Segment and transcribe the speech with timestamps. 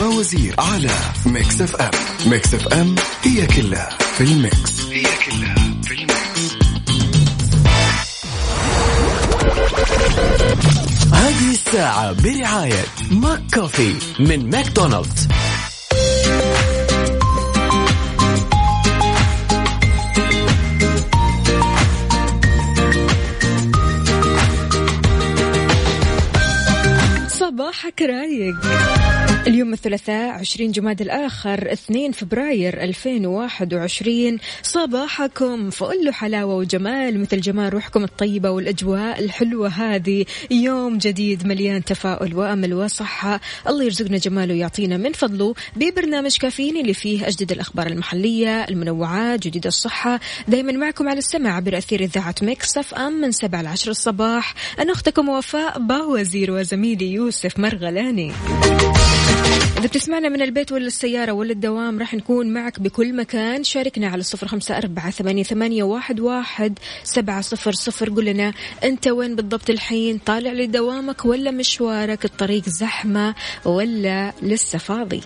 [0.00, 0.90] فوازير على
[1.26, 1.90] Mix FM
[2.26, 4.80] Mix FM هي كلها في ال mix.
[4.90, 6.18] هي كلها في ال mix.
[11.12, 15.28] هذه الساعة برعاية McCafé من ماكدونالدز.
[27.28, 28.56] صباحك رايق.
[29.46, 38.04] اليوم الثلاثاء 20 جماد الآخر 2 فبراير 2021 صباحكم فقل حلاوة وجمال مثل جمال روحكم
[38.04, 40.24] الطيبة والأجواء الحلوة هذه.
[40.50, 43.40] يوم جديد مليان تفاؤل وأمل وصحة.
[43.68, 49.66] الله يرزقنا جماله ويعطينا من فضله ببرنامج كافيين اللي فيه أجدد الأخبار المحلية المنوعات جديد
[49.66, 50.20] الصحة.
[50.48, 54.54] دايما معكم على السمع عبر أثير إذاعة مكسف أم من 7 ل 10 الصباح.
[54.78, 58.32] أنا أختكم وفاء باوزير وزميلي يوسف مرغلاني.
[59.78, 63.64] إذا بتسمعنا من البيت ولا السيارة ولا الدوام راح نكون معك بكل مكان.
[63.64, 68.10] شاركنا على صفر خمسة أربعة ثمانية, ثمانية واحد, واحد سبعة صفر صفر.
[68.10, 68.52] قل لنا
[68.84, 73.34] أنت وين بالضبط الحين؟ طالع لدوامك ولا مشوارك؟ الطريق زحمة
[73.64, 75.20] ولا لسه فاضي؟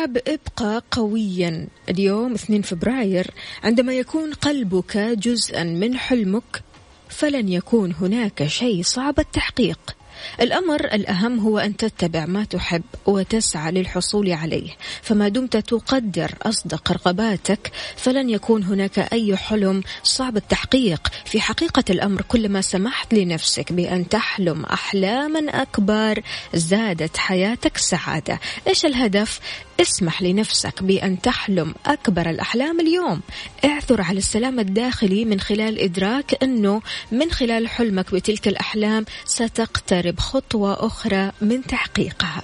[0.00, 1.68] من كتاب ابقى قويا.
[1.88, 3.30] اليوم 2 فبراير
[3.64, 6.62] عندما يكون قلبك جزءا من حلمك
[7.08, 9.99] فلن يكون هناك شيء صعب التحقيق.
[10.40, 14.70] الأمر الأهم هو أن تتبع ما تحب وتسعى للحصول عليه.
[15.02, 21.08] فما دمت تقدر أصدق رغباتك فلن يكون هناك أي حلم صعب التحقيق.
[21.24, 26.22] في حقيقة الأمر كلما سمحت لنفسك بأن تحلم أحلاما أكبر
[26.54, 28.40] زادت حياتك سعادة.
[28.68, 29.40] إيش الهدف؟
[29.80, 33.20] اسمح لنفسك بأن تحلم أكبر الأحلام اليوم.
[33.64, 36.82] اعثر على السلام الداخلي من خلال إدراك أنه
[37.12, 42.42] من خلال حلمك بتلك الأحلام ستقترب خطوة أخرى من تحقيقها.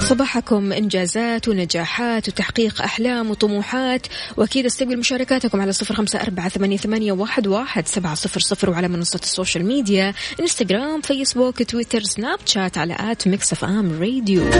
[0.00, 4.06] صباحكم إنجازات ونجاحات وتحقيق أحلام وطموحات.
[4.36, 9.20] وأكيد أستقبل مشاركاتكم على صفر خمسة أربعة ثمانية واحد, واحد سبعة صفر صفر وعلى منصة
[9.22, 14.50] السوشيال ميديا إنستغرام فيسبوك تويتر سناب شات على at Mix FM Radio.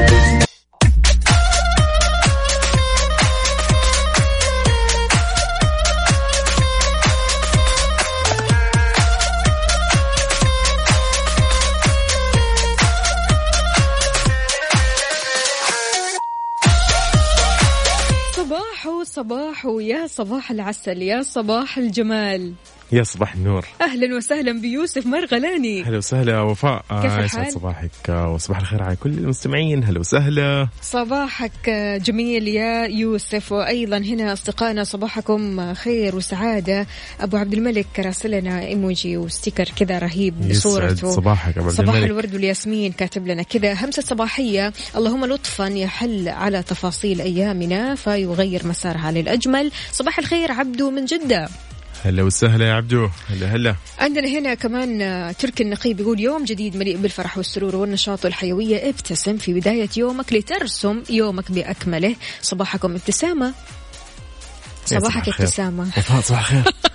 [19.15, 22.53] صباح صباح يا صباح العسل يا صباح الجمال.
[22.93, 23.67] يا صباح النور.
[23.81, 25.83] أهلا وسهلا بيوسف مرغلاني.
[25.83, 26.85] هلا وسهلا وفاء.
[27.03, 28.09] كيف الحال؟ صباحك.
[28.09, 29.85] وصباح الخير على كل المستمعين.
[29.85, 30.69] هلا وسهلا.
[30.83, 31.71] صباحك
[32.05, 33.53] جميل يا يوسف.
[33.53, 36.87] وأيضا هنا أصدقائنا صباحكم خير وسعادة.
[37.21, 42.11] أبو عبد الملك راسلنا إيموجي وستيكر كذا رهيب بصورته صباحك أبو عبد صباح الملك.
[42.11, 43.73] الورد والياسمين كاتب لنا كذا.
[43.73, 44.73] همسة صباحية.
[44.97, 49.71] اللهم لطفا يحل على تفاصيل أيامنا فيغير مسارها للأجمل.
[49.93, 51.49] صباح الخير عبدو من جدة.
[52.05, 53.09] هلا وسهلا يا عبدو.
[53.31, 53.77] هلا هلا.
[53.99, 59.37] عندنا هنا كمان آه، تركي النقيب يقول يوم جديد مليء بالفرح والسرور والنشاط والحيوية ابتسم
[59.37, 62.17] في بداية يومك لترسم يومك بأكمله.
[62.43, 63.55] صباحكم ابتسامة.
[64.84, 65.28] صباحك.
[65.28, 65.90] ابتسامة.
[66.23, 66.64] صباح الخير.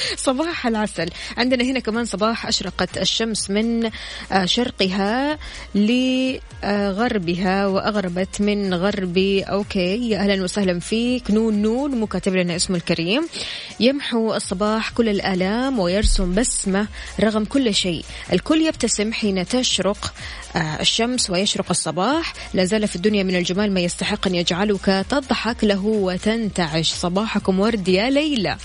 [0.16, 1.08] صباح العسل.
[1.36, 3.90] عندنا هنا كمان صباح أشرقت الشمس من
[4.32, 5.38] آه، شرقها
[5.74, 9.42] لغربها وأغربت من غربي.
[9.42, 10.10] okay.
[10.10, 11.30] يا أهلا وسهلا فيك.
[11.30, 11.90] نون نون.
[11.90, 13.28] مو كاتب لنا اسمه الكريم.
[13.80, 16.86] يمحو الصباح كل الآلام ويرسم بسمة
[17.20, 18.04] رغم كل شيء.
[18.32, 20.00] الكل يبتسم حين تشرق.
[20.04, 20.12] آه،
[20.56, 22.32] الشمس ويشرق الصباح.
[22.54, 26.92] لا زال في الدنيا من الجمال ما يستحق أن يجعلك تضحك له وتنتعش.
[26.92, 28.56] صباحكم ورد يا ليلى.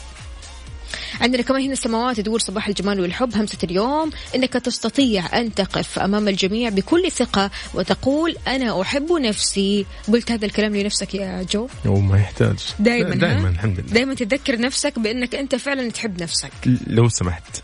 [1.21, 3.35] عندنا كمان هنا السماوات تقول صباح الجمال والحب.
[3.35, 9.85] همسة اليوم إنك تستطيع أن تقف أمام الجميع بكل ثقة وتقول أنا أحب نفسي.
[10.13, 12.57] قلت هذا الكلام لنفسك يا جو؟ وما يحتاج.
[12.79, 13.93] دائما دائما الحمد لله.
[13.93, 16.51] دائما تذكر نفسك بإنك أنت فعلا تحب نفسك.
[16.87, 17.61] لو سمحت.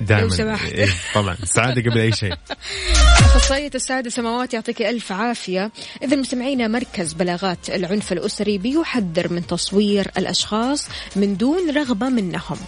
[0.00, 0.72] دائما لو سمحت.
[0.72, 1.36] إيه طبعا.
[1.42, 2.34] السعاده قبل أي شيء.
[3.36, 5.70] أخصائية السعادة سماوات يعطيك ألف عافية.
[6.02, 12.58] إذا مستمعينا مركز بلاغات العنف الأسري بيحذر من تصوير الأشخاص من دون رغبة منهم.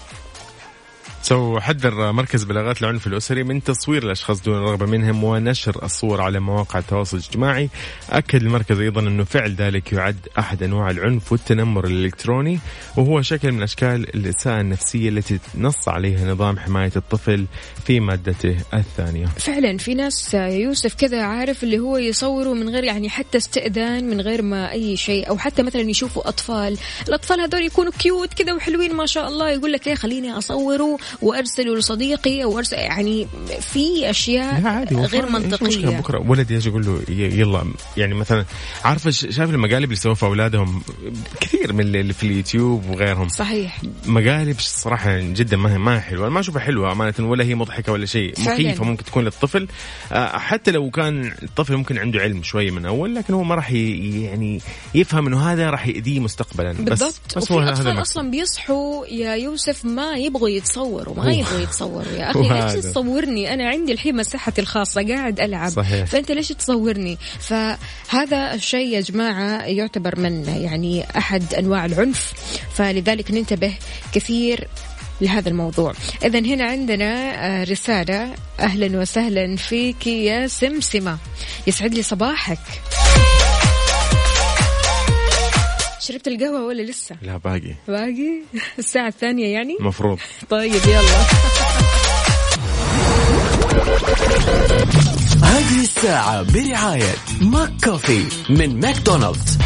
[1.25, 6.41] سو حذر مركز بلاغات العنف الأسري من تصوير الأشخاص دون رغبة منهم ونشر الصور على
[6.41, 7.71] مواقع التواصل الاجتماعي.
[8.11, 12.59] أكد المركز أيضا أنه فعل ذلك يعد أحد أنواع العنف والتنمر الإلكتروني
[12.97, 17.47] وهو شكل من أشكال الإساءة النفسية التي نص عليها نظام حماية الطفل
[17.87, 19.27] في مادته الثانية.
[19.27, 24.21] فعلا في ناس يوسف كذا عارف اللي هو يصوروا من غير يعني حتى استئذان من
[24.21, 26.79] غير ما أي شيء أو حتى مثلا يشوفوا أطفال.
[27.09, 31.77] الأطفال هذول يكونوا كيوت كذا وحلوين ما شاء الله يقول لك إيه خليني أصوره وأرسله
[31.77, 33.29] لصديقي أو أرسل يعني
[33.61, 34.07] في
[34.65, 35.87] عادي غير؟ منطقية.
[35.87, 37.65] بكرة ولد يجي يقول له يلا
[37.97, 38.45] يعني مثلا
[38.85, 40.83] عارفه شايف المقالب اللي يسووها في أولادهم؟
[41.41, 43.29] كثير من اللي في اليوتيوب وغيرهم.
[43.29, 43.83] صحيح.
[44.07, 46.27] مقالب صراحة جدا ما هي ما هي حلوة.
[46.27, 48.35] أنا ما أشوفها حلوة أمانة ولا هي مضحكة ولا شيء.
[48.39, 49.69] مخيفة ممكن تكون للطفل.
[50.13, 53.73] آه، حتى لو كان الطفل ممكن عنده علم شوي من أول لكن هو ما راح
[53.73, 54.61] يعني
[54.95, 56.73] يفهم إنه هذا راح يأذيه مستقبلا.
[56.73, 57.37] بس بالضبط.
[57.37, 58.01] بس وفي هو هذا.
[58.03, 60.49] أصلا بيصحوا يا يوسف ما يبغوا
[61.05, 62.77] يتصوروا ما يبغوا يتصوروا يا أخي.
[62.77, 65.71] ليش تصورني؟ أنا عندي الحين مساحتي الخاصة قاعد ألعب.
[65.71, 66.05] صحيح.
[66.07, 72.33] فأنت ليش تصورني؟ فهذا الشيء يا جماعة يعتبر من يعني أحد أنواع العنف
[72.75, 73.75] فلذلك ننتبه
[74.13, 74.69] كثير
[75.21, 75.95] لهذا الموضوع.
[76.25, 77.15] إذا هنا عندنا
[77.47, 78.35] آه، رسالة.
[78.61, 81.19] أهلا وسهلا فيك يا سمسمة.
[81.67, 82.59] يسعد لي صباحك.
[86.05, 87.75] شربت القهوة ولا لسه؟ لا باقي.
[87.89, 88.43] باقي؟
[88.79, 90.19] الساعة الثانية يعني؟ المفروض
[90.51, 91.19] طيب يلا.
[95.43, 99.59] هذه الساعة برعاية McCafé من ماكدونالدز.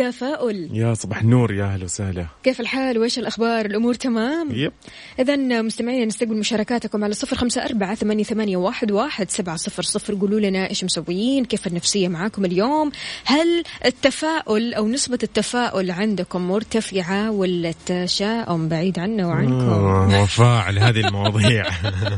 [0.00, 0.68] التفاؤل.
[0.72, 2.26] يا صباح النور يا أهلا وسهلا.
[2.42, 4.72] كيف الحال؟ وإيش الأخبار؟ الأمور تمام؟ yep.
[5.18, 10.14] إذا مستمعين نستقبل مشاركاتكم على صفر خمسة أربعة ثمانية, ثمانية واحد, واحد سبعة صفر صفر.
[10.14, 12.90] قولوا لنا إيش مسويين كيف النفسية معاكم اليوم؟
[13.24, 20.80] هل التفاؤل أو نسبة التفاؤل عندكم مرتفعة ولا التشاؤم بعيد عنا وعنكم؟ آه، وفاء على
[20.80, 21.64] هذه المواضيع.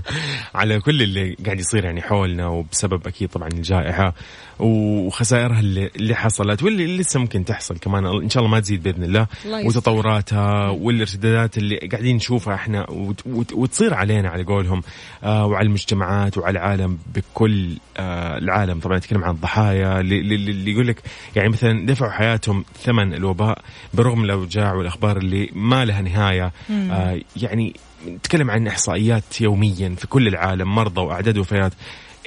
[0.55, 4.15] على كل اللي قاعد يصير يعني حولنا وبسبب أكيد طبعا الجائحة.
[4.59, 8.07] وخسائرها اللي, اللي حصلت واللي لسه ممكن تحصل كمان.
[8.07, 9.27] إن شاء الله ما تزيد بإذن الله.
[9.45, 9.67] الله.
[9.67, 14.83] وتطوراتها والارتدادات اللي قاعدين نشوفها إحنا وت- وت- وتصير علينا على قولهم
[15.25, 18.81] آه وعلى المجتمعات وعلى العالم بكل آه العالم.
[18.81, 21.03] طبعا نتكلم عن الضحايا اللي, اللي, اللي يقول لك
[21.37, 23.59] يعني مثلا دفعوا حياتهم ثمن الوباء
[23.95, 26.53] برغم الأوجاع والأخبار اللي ما لها نهاية.
[26.71, 27.75] آه يعني
[28.09, 31.73] نتكلم عن إحصائيات يوميا في كل العالم مرضى وأعداد وفيات.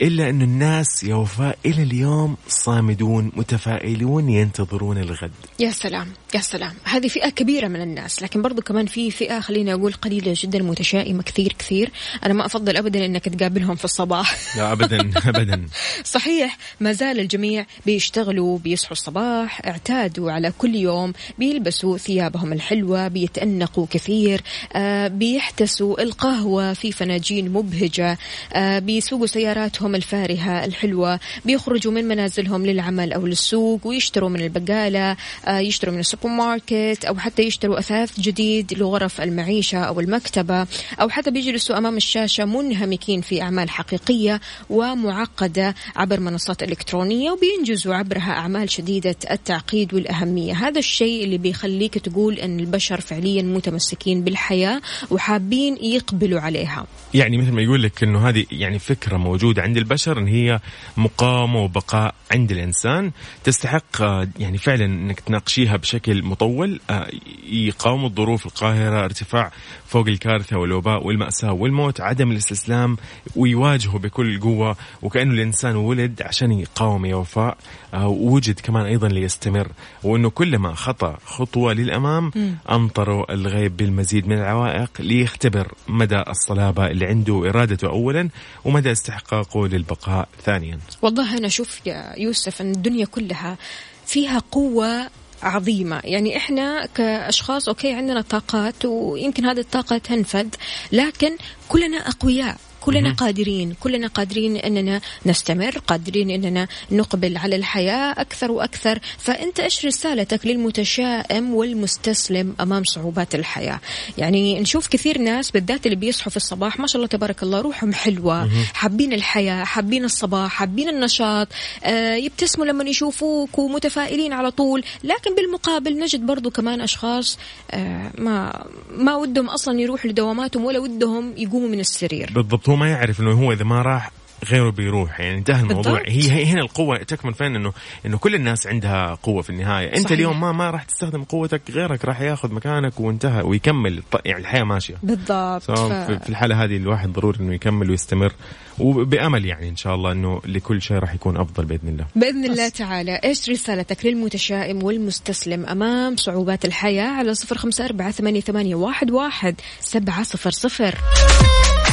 [0.02, 5.32] إلا انه الناس يا وفاء إلى اليوم صامدون متفائلون ينتظرون الغد.
[5.60, 6.08] يا سلام.
[6.36, 6.74] يا سلام.
[6.84, 11.24] هذه فئة كبيرة من الناس لكن برضو كمان في فئة خليني أقول قليلة جدا متشائمة
[11.24, 11.92] كثير كثير.
[12.26, 14.58] أنا ما أفضل أبدا أنك تقابلهم في الصباح.
[14.58, 15.00] لا ابدا
[15.30, 15.66] ابدا.
[16.04, 23.86] صحيح ما زال الجميع بيشتغلوا بيصحوا الصباح اعتادوا على كل يوم بيلبسوا ثيابهم الحلوة بيتأنقوا
[23.92, 24.42] كثير
[24.74, 28.18] آه بيحتسوا القهوة في فناجين مبهجة
[28.54, 35.60] آه بيسوقوا سياراتهم الفارهة الحلوة بيخرجوا من منازلهم للعمل أو للسوق ويشتروا من البقالة آه
[35.60, 40.68] يشتروا من السوبر ماركت أو حتى يشتروا أثاث جديد لغرف المعيشة أو المكتبة
[41.02, 48.32] أو حتى بيجلسوا أمام الشاشة منهمكين في أعمال حقيقية ومعقدة عبر منصات إلكترونية وبينجزوا عبرها
[48.32, 50.54] أعمال شديدة التعقيد والأهمية.
[50.54, 56.86] هذا الشيء اللي بيخليك تقول أن البشر فعليا متمسكين بالحياة وحابين يقبلوا عليها.
[57.14, 60.60] يعني مثل ما يقول لك إنه هذه يعني فكرة موجودة عند البشر إن هي
[60.98, 63.12] مقاومة وبقاء عند الإنسان
[63.44, 67.08] تستحق آه، يعني فعلا إنك تناقشيها بشكل مطول آه،
[67.52, 69.52] يقاوم الظروف القاهرة ارتفاع
[69.88, 72.98] فوق الكارثة والوباء والمأساة والموت عدم الاستسلام
[73.36, 77.58] ويواجهه بكل قوة وكأنه الإنسان ولد عشان يقاوم يا وفاء
[77.94, 79.68] آه، ووجد كمان أيضا ليستمر
[80.04, 82.32] وأنه كلما خطأ خطوة للأمام
[82.72, 88.30] أمطروا الغيب بالمزيد من العوائق ليختبر مدى الصلابة اللي عنده وارادته اولا
[88.66, 90.80] ومدى استحقاقه للبقاء ثانيا.
[91.02, 93.58] والله أنا أشوف يا يوسف أن الدنيا كلها
[94.06, 95.10] فيها قوة
[95.44, 96.02] عظيمة.
[96.04, 100.48] يعني إحنا كأشخاص أوكي عندنا طاقات ويمكن هذه الطاقة تنفذ
[100.92, 101.38] لكن
[101.70, 102.58] كلنا أقوياء.
[102.82, 109.00] كلنا قادرين كلنا قادرين إننا نستمر قادرين إننا نقبل على الحياة أكثر وأكثر.
[109.18, 113.80] فأنت إيش رسالتك للمتشائم والمستسلم أمام صعوبات الحياة؟
[114.18, 117.94] يعني نشوف كثير ناس بالذات اللي بيصحوا في الصباح ما شاء الله تبارك الله روحهم
[117.94, 121.48] حلوة حابين الحياة حابين الصباح حابين النشاط
[121.84, 124.84] آه يبتسموا لما يشوفوك ومتفائلين على طول.
[125.04, 127.38] لكن بالمقابل نجد برضو كمان أشخاص
[127.72, 132.32] آه ما ما ودهم أصلا يروحوا لدواماتهم ولا ودهم يقوموا من السرير.
[132.36, 132.69] بالضبط.
[132.70, 134.12] هو ما يعرف إنه هو إذا ما راح
[134.52, 135.20] غيره بيروح.
[135.20, 136.02] يعني انتهى الموضوع.
[136.08, 137.74] هي هي هنا القوة تكمن فين؟ انه
[138.06, 139.88] إنه كل الناس عندها قوة في النهاية.
[139.88, 140.12] أنت صحيح.
[140.12, 144.04] اليوم ما ما راح تستخدم قوتك غيرك راح ياخذ مكانك وانتهى ويكمل.
[144.12, 144.96] ط- يعني الحياة ماشية.
[145.04, 145.62] بالضبط.
[145.64, 148.32] ف- في- الحالة هذه الواحد ضروري إنه يكمل ويستمر.
[148.80, 152.06] وبأمل يعني إن شاء الله إنه لكل شيء راح يكون أفضل بإذن الله.
[152.16, 153.16] بإذن الله تعالى.
[153.24, 159.56] إيش رسالتك للمتشائم والمستسلم أمام صعوبات الحياة على صفر خمسة أربعة ثمانية, ثمانية واحد, واحد
[159.80, 160.96] سبعة صفر صفر؟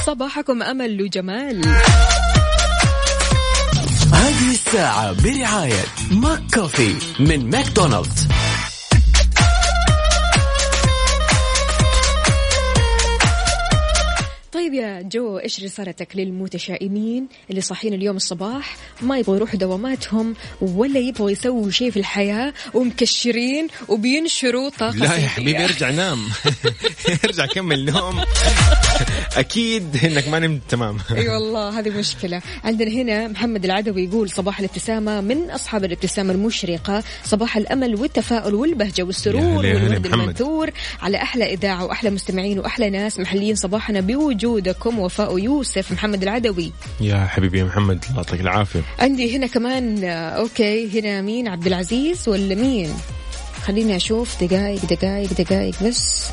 [0.07, 1.65] صباحكم أمل وجمال
[4.13, 8.29] هذه الساعة برعاية McCafé من ماكدونالدز.
[14.67, 21.01] طيب يا جو إيش رسالتك للمتشائمين اللي صاحيين اليوم الصباح؟ ما يبغوا يروحوا دواماتهم ولا
[21.01, 25.29] يبغوا يسووا شيء في الحياة ومكشرين وبينشروا طاقة لا يا.
[25.29, 26.19] حبيبي ارجع نام.
[27.25, 28.25] ارجع كمل نوم.
[29.37, 30.99] أكيد إنك ما نمت تمام.
[31.11, 32.43] أي والله هذه مشكلة.
[32.65, 39.01] عندنا هنا محمد العدوي يقول صباح الابتسامة من أصحاب الابتسامة المشرقة صباح الأمل والتفاؤل والبهجة
[39.01, 40.07] يا والسرور والورد.
[40.07, 40.71] المنثور.
[41.03, 44.01] على أحلى إذاعة وأحلى مستمعين وأحلى ناس محليين صباحنا
[44.57, 46.73] بوجودكم وفاء يوسف محمد العدوي.
[47.01, 48.81] يا حبيبي يا محمد الله يعطيك العافية.
[48.99, 52.95] عندي هنا كمان آه، أوكي هنا مين؟ عبد العزيز ولا مين؟
[53.63, 56.25] خليني أشوف دقايق دقايق دقايق بس.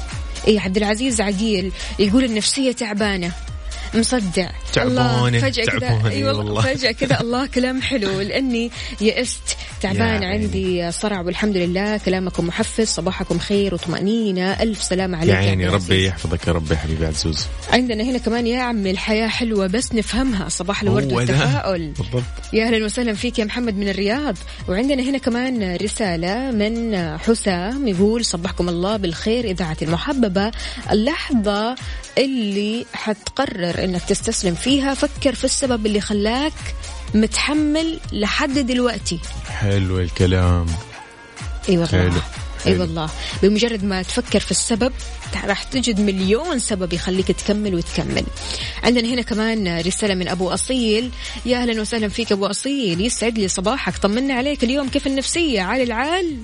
[0.48, 3.32] إيه عبد العزيز عقيل يقول النفسية تعبانة.
[3.96, 4.50] مصدع.
[4.78, 6.62] الله فجأة كذا اي والله.
[6.62, 8.72] فجأة كذا الله كلام حلو لأني
[9.02, 9.58] يئست.
[9.82, 11.98] تعبان عندي صرع والحمد لله.
[11.98, 14.52] كلامكم محفز صباحكم خير وطمأنينة.
[14.52, 16.06] ألف سلامة عليك يا عيني ربي.
[16.06, 17.48] يحفظك يا رب يا حبيبي عزوز.
[17.72, 20.50] عندنا هنا كمان يا عمي الحياة حلوة بس نفهمها.
[20.50, 21.14] صباح الورد.
[21.14, 21.92] والتفاؤل.
[21.92, 22.24] بالضبط.
[22.54, 24.38] يا أهلا وسهلا فيك يا محمد من الرياض.
[24.68, 30.52] وعندنا هنا كمان رسالة من حسام يقول صبحكم الله بالخير اذاعتي المحببة
[30.92, 31.76] اللحظة.
[32.18, 36.54] اللي حتقرر إنك تستسلم فيها فكر في السبب اللي خلاك
[37.14, 39.20] متحمل لحد دلوقتي.
[39.50, 40.66] حلو الكلام.
[41.70, 41.88] أي والله.
[41.88, 42.22] حلو.
[42.68, 42.80] أي.
[42.80, 43.10] والله.
[43.44, 44.94] بمجرد ما تفكر في السبب
[45.46, 48.24] راح تجد مليون سبب يخليك تكمل وتكمل.
[48.84, 51.10] عندنا هنا كمان رسالة من أبو أصيل.
[51.46, 55.82] يا أهلا وسهلا فيك أبو أصيل يسعد لي صباحك طمنا عليك اليوم كيف النفسية؟ عال
[55.82, 56.38] العال.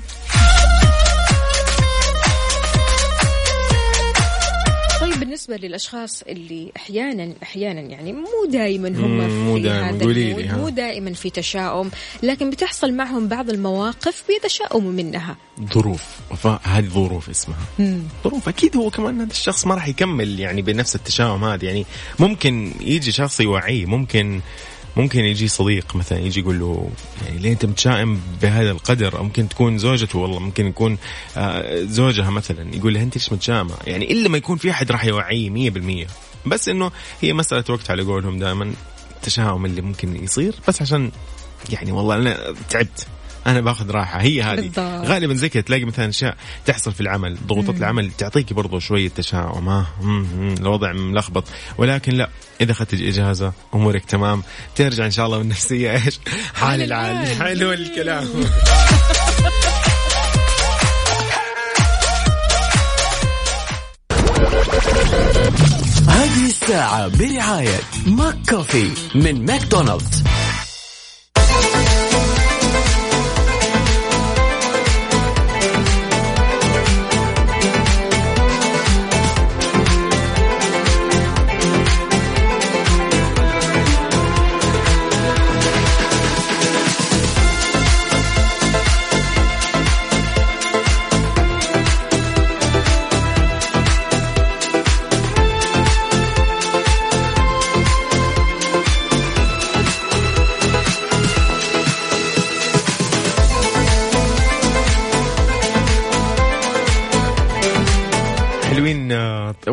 [5.30, 9.90] بالنسبة للأشخاص اللي أحيانا أحيانا يعني مو دائما هم مم، مو في دايماً.
[9.90, 10.60] هذا المود،.
[10.60, 11.92] مو دائما في تشاؤم
[12.24, 15.36] لكن بتحصل معهم بعض المواقف بيتشاؤموا منها
[15.74, 18.04] ظروف وفاء هذه ظروف اسمها مم.
[18.24, 21.86] ظروف أكيد هو كمان هذا الشخص ما راح يكمل يعني بنفس التشاؤم هذا يعني
[22.20, 24.42] ممكن يجي شخص يوعيه ممكن
[24.98, 26.90] ممكن يجي صديق مثلا يجي يقول له
[27.26, 30.98] يعني ليه أنت متشائم بهذا القدر؟ أو ممكن تكون زوجته والله ممكن يكون
[31.38, 35.06] آه، زوجها مثلا يقول لها أنت ليش متشائمة؟ يعني إلا ما يكون في أحد راح
[35.06, 35.72] يوعيه
[36.06, 36.08] 100%
[36.46, 36.92] بس إنه
[37.22, 38.74] هي مسألة وقت على قولهم دائما
[39.16, 40.56] التشاؤم اللي ممكن يصير.
[40.68, 41.12] بس عشان
[41.70, 43.08] يعني والله أنا تعبت.
[43.48, 44.22] أنا باخذ راحة.
[44.22, 44.56] هي هذه.
[44.56, 45.08] بالضبط.
[45.08, 49.70] غالبا زي كذا تلاقي مثلا أشياء تحصل في العمل ضغوطات العمل تعطيكي برضو شوية تشاؤم.
[49.70, 51.44] ها مم، الوضع ملخبط.
[51.78, 52.30] ولكن لا
[52.62, 54.44] إذا أخذت اجازه أمورك تمام.
[54.76, 56.20] ترجع إن شاء الله والنفسيه إيش؟
[56.54, 57.16] حال العال.
[57.16, 57.58] العال.
[57.58, 58.28] حلو الكلام.
[66.08, 70.24] هذه الساعة برعاية ماك كوفي من ماكدونالدز.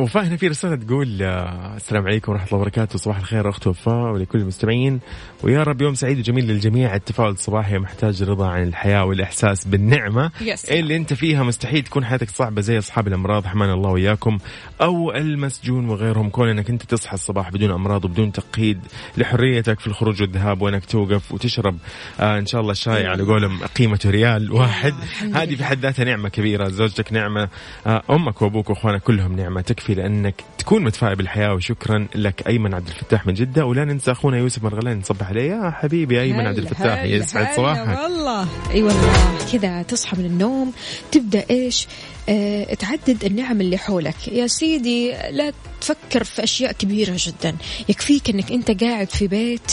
[0.06, 2.98] وفاء هنا في رسالة تقول آه، السلام عليكم ورحمة الله وبركاته.
[2.98, 5.00] صباح الخير أخت وفاء ولكل المستمعين.
[5.42, 6.94] ويا رب يوم سعيد وجميل للجميع.
[6.94, 10.72] التفاؤل الصباحي محتاج رضا عن الحياة والإحساس بالنعمة Yes.
[10.72, 11.42] اللي أنت فيها.
[11.42, 13.46] مستحيل تكون حياتك صعبة زي أصحاب الأمراض.
[13.46, 14.38] حمان الله وإياكم.
[14.80, 16.28] أو المسجون وغيرهم.
[16.30, 18.80] كون أنك أنت تصحى الصباح بدون أمراض وبدون تقييد
[19.16, 21.78] لحريتك في الخروج والذهاب وأنك توقف وتشرب
[22.20, 24.94] آه إن شاء الله الشاي على قولهم قيمته ريال واحد.
[25.02, 26.68] الحمد هذه في حد ذاتها نعمة كبيرة.
[26.68, 27.48] زوجتك نعمة
[27.86, 32.88] آه، أمك وأبوك وأخوانك كلهم نعمة تكفي لأنك تكون متفائل بالحياة وشكرا لك أيمن عبد
[32.88, 33.66] الفتاح من جدة.
[33.66, 35.50] ولا ننسى أخونا يوسف مرغلان نصبح عليه.
[35.50, 37.98] يا حبيبي أيمن عبد الفتاح يسعد صباحك.
[37.98, 38.48] والله.
[38.70, 39.38] أي والله.
[39.52, 40.72] كذا تصحى من النوم
[41.12, 41.86] تبدأ إيش؟
[42.28, 44.28] آه تعدد النعم اللي حولك.
[44.28, 47.56] يا سيدي لا تفكر في أشياء كبيرة جدا.
[47.88, 49.72] يكفيك إنك أنت قاعد في بيت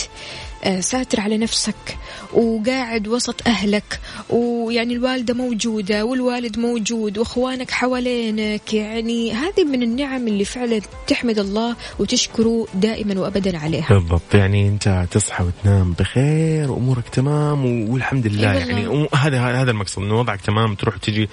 [0.80, 1.98] ساتر على نفسك
[2.34, 10.46] وقاعد وسط أهلك ويعني الوالدة موجودة والوالد موجود وأخوانك حوالينك يعني هذه من النعم اللي
[10.46, 17.90] فعلا تحمد الله وتشكره دائما وأبدا عليها بالضبط يعني أنت تصحى وتنام بخير وأمورك تمام
[17.90, 18.70] والحمد لله والله.
[18.70, 21.30] يعني هذا هذا المقصد إنه وضعك تمام تروح تجي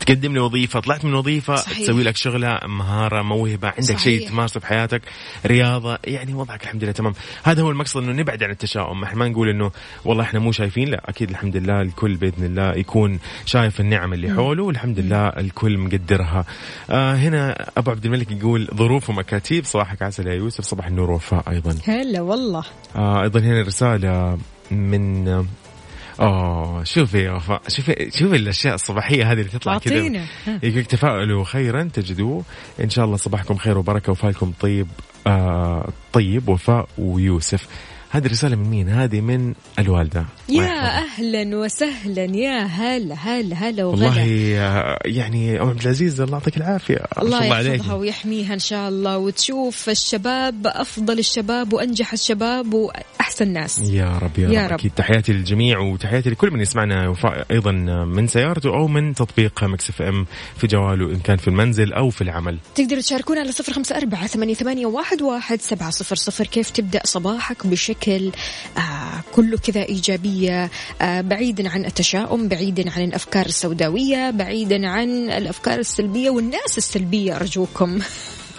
[0.00, 1.78] تقدم لي وظيفة طلعت من وظيفة صحيح.
[1.78, 4.28] تسوي لك شغلة مهارة موهبة عندك شيء.
[4.28, 5.02] تمارسه في حياتك
[5.46, 9.02] رياضة يعني وضعك الحمد لله تمام هذا هو المقصد إنه نبعد عن التشاؤم.
[9.02, 9.70] إحنا ما نقول إنه
[10.04, 14.34] والله إحنا مو شايفين لا أكيد الحمد لله الكل بإذن الله يكون شايف النعم اللي
[14.34, 16.44] حوله والحمد لله الكل مقدرها.
[16.90, 21.50] آه هنا أبو عبد الملك يقول ظروف ومكاتيب صباحك عسل يا يوسف صباح النور وفاء
[21.50, 21.76] أيضا.
[21.86, 22.64] هلا والله.
[22.96, 24.38] آه أيضا هنا رسالة
[24.70, 25.28] من
[26.20, 30.26] آه شوفي يا وفاء شوفي شوفي الأشياء الصباحية هذه اللي تطلع كذا.
[30.62, 32.42] يقول تفاؤلوا خيرا تجدوه.
[32.84, 34.86] إن شاء الله صباحكم خير وبركة وفالكم طيب
[35.26, 37.66] آه طيب وفاء ويوسف.
[38.10, 40.98] هذه رساله من مين؟ هذه من الوالدة الله يا.
[40.98, 44.22] أهلا وسهلا يا هلا هلا هلا والله وغلا
[44.58, 47.74] آه، يعني أم عبد العزيز الله يعطيك شاء الله عليك.
[47.74, 54.38] يحفظها ويحميها إن شاء الله وتشوف الشباب أفضل الشباب وأنجح الشباب وأحسن ناس يا رب
[54.38, 54.72] يا, يا رب.
[54.72, 54.78] رب.
[54.78, 57.14] أكيد تحياتي للجميع وتحياتي لكل من يسمعنا
[57.50, 57.72] أيضا
[58.04, 62.20] من سيارته أو من تطبيق Mix FM في جواله إن كان في المنزل أو في
[62.22, 66.70] العمل تقدروا تشاركونا على صفر خمسة أربعة ثمانية, ثمانية واحد, واحد سبعة صفر صفر كيف
[66.70, 68.80] تبدأ صباحك بشكل آه
[69.32, 70.70] كله كذا إيجابية
[71.02, 77.98] آه بعيدا عن التشاؤم بعيدا عن الأفكار السوداوية بعيدا عن الأفكار السلبية والناس السلبية أرجوكم.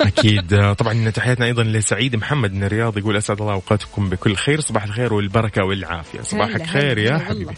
[0.02, 0.74] أكيد.
[0.74, 5.14] طبعا تحياتنا أيضا لسعيد محمد من الرياض يقول أسعد الله أوقاتكم بكل خير صباح الخير
[5.14, 6.22] والبركة والعافية.
[6.22, 7.54] صباحك هلا خير هلا يا حبيبي.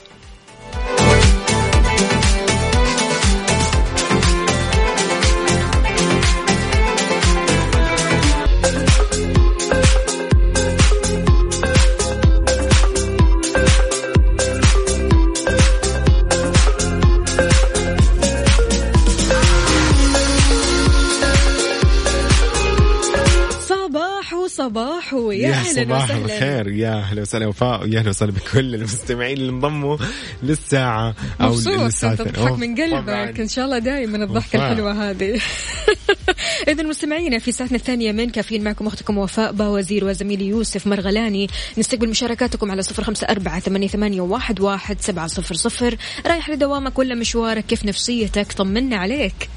[24.64, 26.26] صباح صباح يا يا أهلا صباح وسهلا.
[26.26, 27.48] الخير يا أهلا وسهلا.
[27.48, 29.98] وفاء ويا أهلا وسهلا بكل المستمعين اللي انضموا
[30.44, 32.16] للساعة أو للساعه.
[32.16, 32.76] تضحك من.
[32.76, 33.40] قلبك.
[33.40, 34.56] إن شاء الله دائما الضحكة.
[34.56, 35.42] الحلوة هذه.
[36.68, 41.48] اذا مستمعينا في ساعتنا الثانية من كافيين معكم أختكم وفاء باوزير وزميلي يوسف مرغلاني.
[41.78, 45.98] نستقبل مشاركاتكم على صفر خمسة أربعة ثمانية, ثمانية واحد, واحد سبعة صفر صفر.
[46.26, 49.50] رايح لدوامك ولا مشوارك؟ كيف نفسيتك؟ طمنا عليك.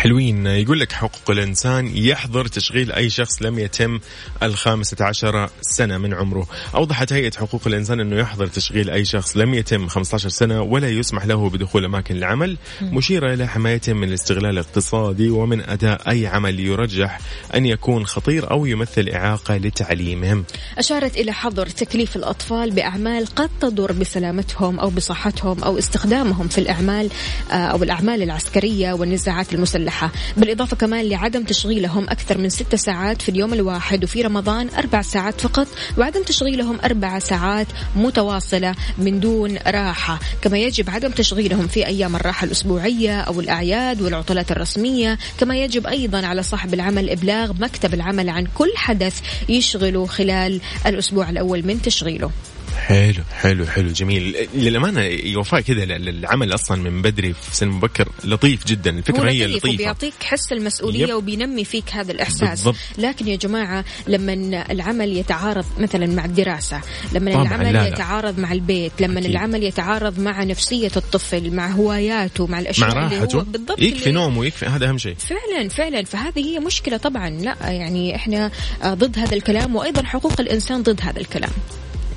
[0.00, 0.46] حلوين.
[0.46, 4.00] يقول لك حقوق الإنسان يحظر تشغيل أي شخص لم يتم
[4.42, 6.46] الخامسة عشر سنة من عمره.
[6.74, 11.26] أوضحت هيئة حقوق الإنسان أنه يحظر تشغيل أي شخص لم يتم 15 سنة ولا يسمح
[11.26, 17.20] له بدخول أماكن العمل مشيرة إلى حمايتهم من الاستغلال الاقتصادي ومن أداء أي عمل يرجح
[17.54, 20.44] أن يكون خطير أو يمثل إعاقة لتعليمهم.
[20.78, 27.10] أشارت إلى حظر تكليف الأطفال بأعمال قد تضر بسلامتهم أو بصحتهم أو استخدامهم في الأعمال
[27.50, 29.89] آه، أو الأعمال العسكرية والنزاعات المسلحة.
[30.36, 35.40] بالإضافة كمان لعدم تشغيلهم أكثر من ست ساعات في اليوم الواحد وفي رمضان أربع ساعات
[35.40, 35.66] فقط
[35.98, 40.18] وعدم تشغيلهم أربع ساعات متواصلة من دون راحة.
[40.42, 45.18] كما يجب عدم تشغيلهم في أيام الراحة الأسبوعية أو الأعياد والعطلات الرسمية.
[45.40, 51.30] كما يجب أيضا على صاحب العمل إبلاغ مكتب العمل عن كل حدث يشغله خلال الأسبوع
[51.30, 52.30] الأول من تشغيله.
[52.76, 54.48] حلو حلو حلو جميل.
[54.54, 58.08] للأمانة يوفاء كذا العمل أصلا من بدري في سن مبكر.
[58.24, 59.74] لطيف جدا الفكرة هو هي لطيف لطيفة.
[59.74, 61.14] وبيعطيك حس المسؤولية يب.
[61.14, 62.48] وبينمي فيك هذا الإحساس.
[62.64, 62.76] بالضبط.
[62.98, 64.32] لكن يا جماعة لما
[64.70, 66.80] العمل يتعارض مثلا مع الدراسة
[67.12, 67.88] لما العمل لا، لا.
[67.88, 69.30] يتعارض مع البيت لما أكيد.
[69.30, 73.36] العمل يتعارض مع نفسية الطفل مع هواياته مع الأشياء مع اللي راحته.
[73.38, 75.14] هو بالضبط يكفي اللي- نوم ويكفي هذا أهم شيء.
[75.14, 76.04] فعلا فعلا.
[76.04, 77.30] فهذه هي مشكلة طبعا.
[77.30, 78.50] لا يعني إحنا
[78.86, 81.50] ضد هذا الكلام وأيضا حقوق الإنسان ضد هذا الكلام.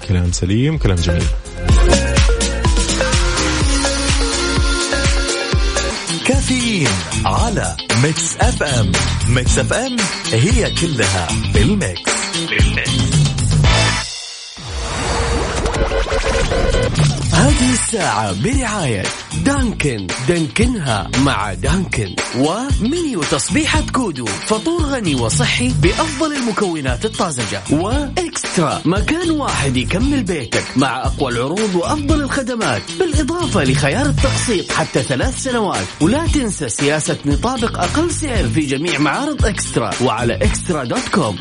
[0.08, 1.24] كلام سليم كلام جميل.
[6.26, 6.88] كافيين
[7.26, 8.92] على ميكس أف أم.
[9.30, 9.96] ميكس أف أم
[10.34, 12.12] هي كلها بالميكس
[12.50, 13.23] بالميكس
[17.34, 19.04] هذه الساعة برعاية
[19.46, 20.08] دانكن.
[20.28, 22.16] دانكنها مع دانكن.
[22.38, 24.26] ومنيو تصبيحة كودو.
[24.26, 27.62] فطور غني وصحي بأفضل المكونات الطازجة.
[27.72, 28.82] وإكسترا.
[28.86, 32.82] مكان واحد يكمل بيتك مع أقوى العروض وأفضل الخدمات.
[33.00, 35.86] بالإضافة لخيار التقسيط حتى ثلاث سنوات.
[36.02, 39.92] ولا تنسى سياسة نطابق أقل سعر في جميع معارض إكسترا.
[40.02, 41.36] وعلى إكسترا دوت كوم.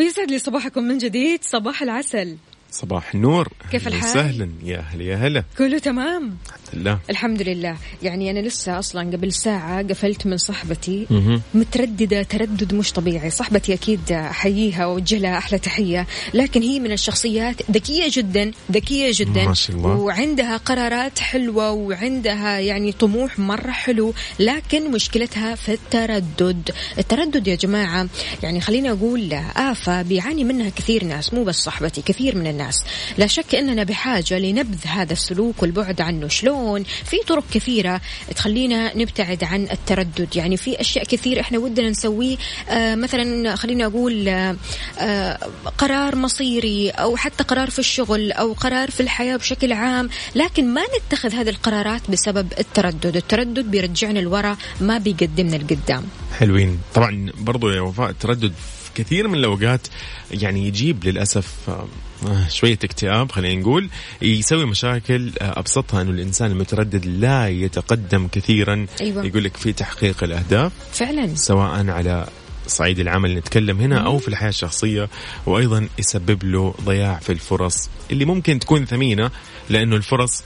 [0.00, 1.44] ويسعد لي صباحكم من جديد.
[1.44, 2.36] صباح العسل.
[2.70, 3.48] صباح النور.
[3.70, 4.50] كيف الحال؟ وسهلا.
[4.64, 5.44] يا هلا يا هلا.
[5.58, 6.36] كله تمام؟
[6.74, 11.42] الحمد لله الحمد لله يعني أنا لسه أصلا قبل ساعة قفلت من صاحبتي مهم.
[11.54, 13.30] مترددة تردد مش طبيعي.
[13.30, 16.06] صاحبتي أكيد أحييها وأوجه لها أحلى تحية.
[16.34, 19.44] لكن هي من الشخصيات ذكية جدا ذكية جدا.
[19.44, 19.90] ما شاء الله.
[19.90, 24.14] وعندها قرارات حلوة وعندها يعني طموح مرة حلو.
[24.38, 26.70] لكن مشكلتها في التردد.
[26.98, 28.06] التردد يا جماعة
[28.42, 32.84] يعني خليني أقول آفة بيعاني منها كثير ناس مو بس صاحبتي كثير من الناس.
[33.18, 36.28] لا شك أننا بحاجة لنبذ هذا السلوك والبعد عنه.
[36.28, 36.59] شلون؟
[37.04, 38.00] في طرق كثيرة
[38.36, 40.36] تخلينا نبتعد عن التردد.
[40.36, 42.36] يعني في أشياء كثير إحنا ودنا نسويه.
[42.70, 44.56] آه مثلا خليني أقول آه
[44.98, 45.38] آه
[45.78, 50.08] قرار مصيري أو حتى قرار في الشغل أو قرار في الحياة بشكل عام.
[50.34, 53.16] لكن ما نتخذ هذه القرارات بسبب التردد.
[53.16, 56.04] التردد بيرجعنا لورا ما بيقدمنا لقدام.
[56.38, 56.80] حلوين.
[56.94, 58.52] طبعا برضو يا وفاء التردد
[58.94, 59.80] كثير من الأوقات
[60.30, 61.46] يعني يجيب للأسف
[62.26, 63.88] آه، شوية اكتئاب خلينا نقول.
[64.22, 68.86] يسوي مشاكل آه، أبسطها إنه الإنسان المتردد لا يتقدم كثيرا.
[69.00, 69.24] أيوة.
[69.26, 70.72] يقول لك في تحقيق الأهداف.
[70.92, 71.34] فعلا.
[71.34, 72.26] سواء على
[72.66, 75.08] صعيد العمل نتكلم هنا أو في الحياة الشخصية.
[75.46, 79.30] وأيضا يسبب له ضياع في الفرص اللي ممكن تكون ثمينة
[79.68, 80.42] لأنه الفرص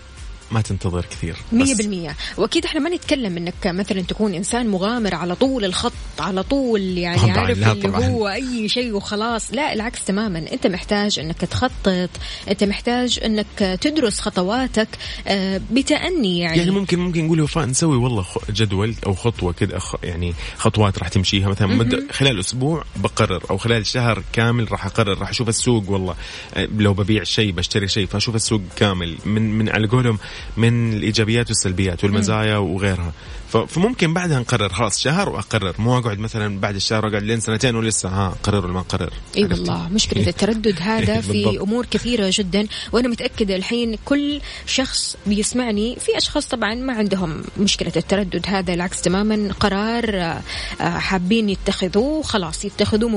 [0.53, 1.37] ما تنتظر كثير.
[1.53, 2.17] مية بس بالمية.
[2.37, 7.19] وأكيد إحنا ما نتكلم إنك مثلا تكون إنسان مغامر على طول الخط على طول يعني
[7.21, 8.07] طبعاً، عارف اللي طبعاً.
[8.07, 9.51] هو أي شيء وخلاص.
[9.53, 10.39] لا العكس تماما.
[10.53, 12.11] أنت محتاج أنك تخطط
[12.49, 14.89] أنت محتاج أنك تدرس خطواتك
[15.27, 20.35] آه، بتأني يعني, يعني ممكن ممكن نقول وفاء نسوي والله جدول أو خطوة كذا يعني
[20.57, 21.49] خطوات راح تمشيها.
[21.49, 26.15] مثلا مد خلال أسبوع بقرر أو خلال شهر كامل راح أقرر راح أشوف السوق والله.
[26.55, 29.17] آه، لو ببيع شيء بشتري شيء فأشوف السوق كامل.
[29.25, 30.19] من من على قولهم
[30.57, 33.13] من الإيجابيات والسلبيات والمزايا وغيرها.
[33.59, 34.69] فممكن بعدها نقرر.
[34.69, 35.75] خلاص شهر وأقرر.
[35.79, 38.09] مو أقعد مثلا بعد الشهر اقعد لين سنتين ولسه.
[38.09, 41.59] ها قرر ولا ما قرر إي؟ والله مشكلة التردد هذا في.
[41.61, 45.97] أمور كثيرة جدا وأنا متأكدة الحين كل شخص بيسمعني.
[46.01, 49.53] في أشخاص طبعا ما عندهم مشكلة التردد هذا العكس تماما.
[49.61, 50.43] قرار آه،
[50.81, 53.11] آه، حابين يتخذوه خلاص يتخذوه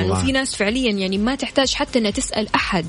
[0.00, 0.18] الله.
[0.20, 2.86] وفي ناس فعليا يعني ما تحتاج حتى إنها تسأل أحد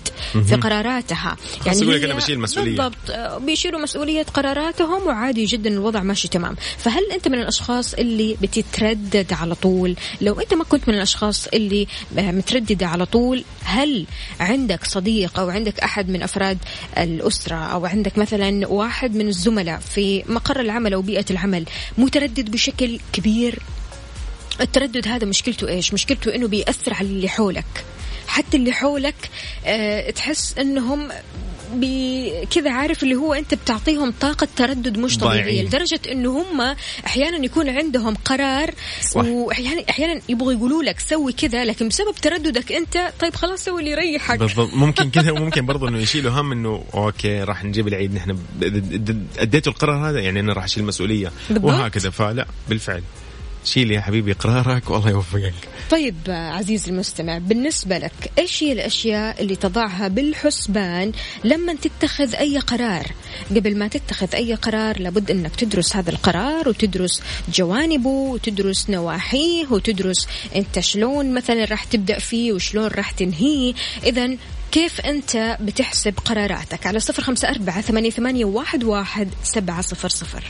[0.48, 1.38] في قراراتها.
[1.66, 2.42] يعني يقول لك بشيل.
[2.42, 6.56] بالضبط آه، بيشيلوا مسؤولية قراراتهم وعادي جدا الوضع ماشي تمام.
[6.86, 11.88] فهل أنت من الأشخاص اللي بتتردد على طول؟ لو أنت ما كنت من الأشخاص اللي
[12.18, 14.06] آه، مترددة على طول هل
[14.40, 16.58] عندك صديق أو عندك أحد من أفراد
[16.98, 21.66] الأسرة أو عندك مثلا واحد من الزملاء في مقر العمل أو بيئة العمل
[21.98, 23.60] متردد بشكل كبير؟
[24.62, 27.86] التردد هذا مشكلته إيش؟ مشكلته إنه بيأثر على اللي حولك.
[28.28, 29.30] حتى اللي حولك
[29.66, 31.10] آه تحس إنهم
[32.52, 35.42] كذا عارف اللي هو أنت بتعطيهم طاقة تردد مش طبيعية.
[35.44, 35.66] ضايعين.
[35.66, 36.76] لدرجة إنه هم
[37.06, 38.72] أحيانا يكون عندهم قرار.
[39.16, 43.92] واحيانا أحيانا يبغوا يقولوا لك سوي كذا لكن بسبب ترددك أنت طيب خلاص سوي اللي
[43.92, 44.40] يريحك.
[44.40, 44.74] بالضبط.
[44.74, 48.38] ممكن كذا وممكن برضه إنه يشيلوا هم إنه okay راح نجيب العيد نحن
[49.40, 51.32] أديتوا القرار هذا؟ يعني أنا راح أشيل المسؤوليه.
[51.62, 52.10] وهكذا.
[52.10, 53.04] فلا بالفعل.
[53.66, 55.54] شيل يا حبيبي قرارك والله يوفقك.
[55.92, 61.12] طيب عزيزي المستمع بالنسبة لك إيش هي الأشياء اللي تضعها بالحسبان
[61.44, 63.12] لما تتخذ أي قرار؟
[63.50, 67.22] قبل ما تتخذ أي قرار لابد أنك تدرس هذا القرار وتدرس
[67.54, 73.74] جوانبه وتدرس نواحيه وتدرس أنت شلون مثلا راح تبدأ فيه وشلون راح تنهيه.
[74.04, 74.38] إذا
[74.72, 80.44] كيف أنت بتحسب قراراتك؟ على صفر خمسة أربعة ثمانية واحد, واحد سبعة صفر صفر.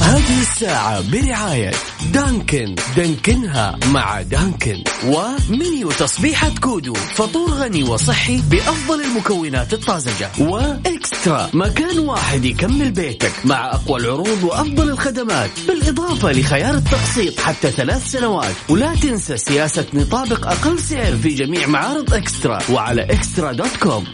[0.00, 1.72] هذه الساعة برعاية
[2.12, 2.74] دانكن.
[2.96, 4.84] دانكنها مع دانكن.
[5.04, 6.94] ومنيو تصبيحة كودو.
[6.94, 10.30] فطور غني وصحي بأفضل المكونات الطازجة.
[10.38, 11.50] وإكسترا.
[11.52, 15.50] مكان واحد يكمل بيتك مع أقوى العروض وأفضل الخدمات.
[15.68, 18.54] بالإضافة لخيار التقسيط حتى ثلاث سنوات.
[18.68, 22.58] ولا تنسى سياسة نطابق أقل سعر في جميع معارض إكسترا.
[22.70, 24.04] وعلى إكسترا dot com.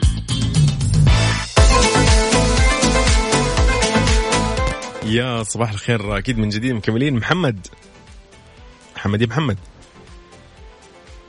[5.05, 7.17] يا صباح الخير أكيد من جديد مكملين.
[7.17, 7.67] محمد.
[8.97, 9.59] محمد يا محمد.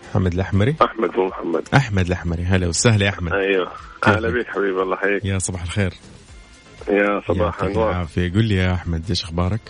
[0.10, 0.76] محمد الأحمري.
[0.82, 1.68] أحمد مو محمد.
[1.74, 2.44] أحمد الأحمري.
[2.44, 3.34] هلا وسهلا يا أحمد.
[3.34, 3.72] أيوه.
[4.06, 5.26] هلا بك حبيبي الله يحييك.
[5.26, 5.94] يا صباح الخير.
[6.90, 7.90] يا صباح يعطيك أنوار.
[7.92, 8.32] العافية.
[8.32, 9.62] قل لي يا أحمد إيش أخبارك؟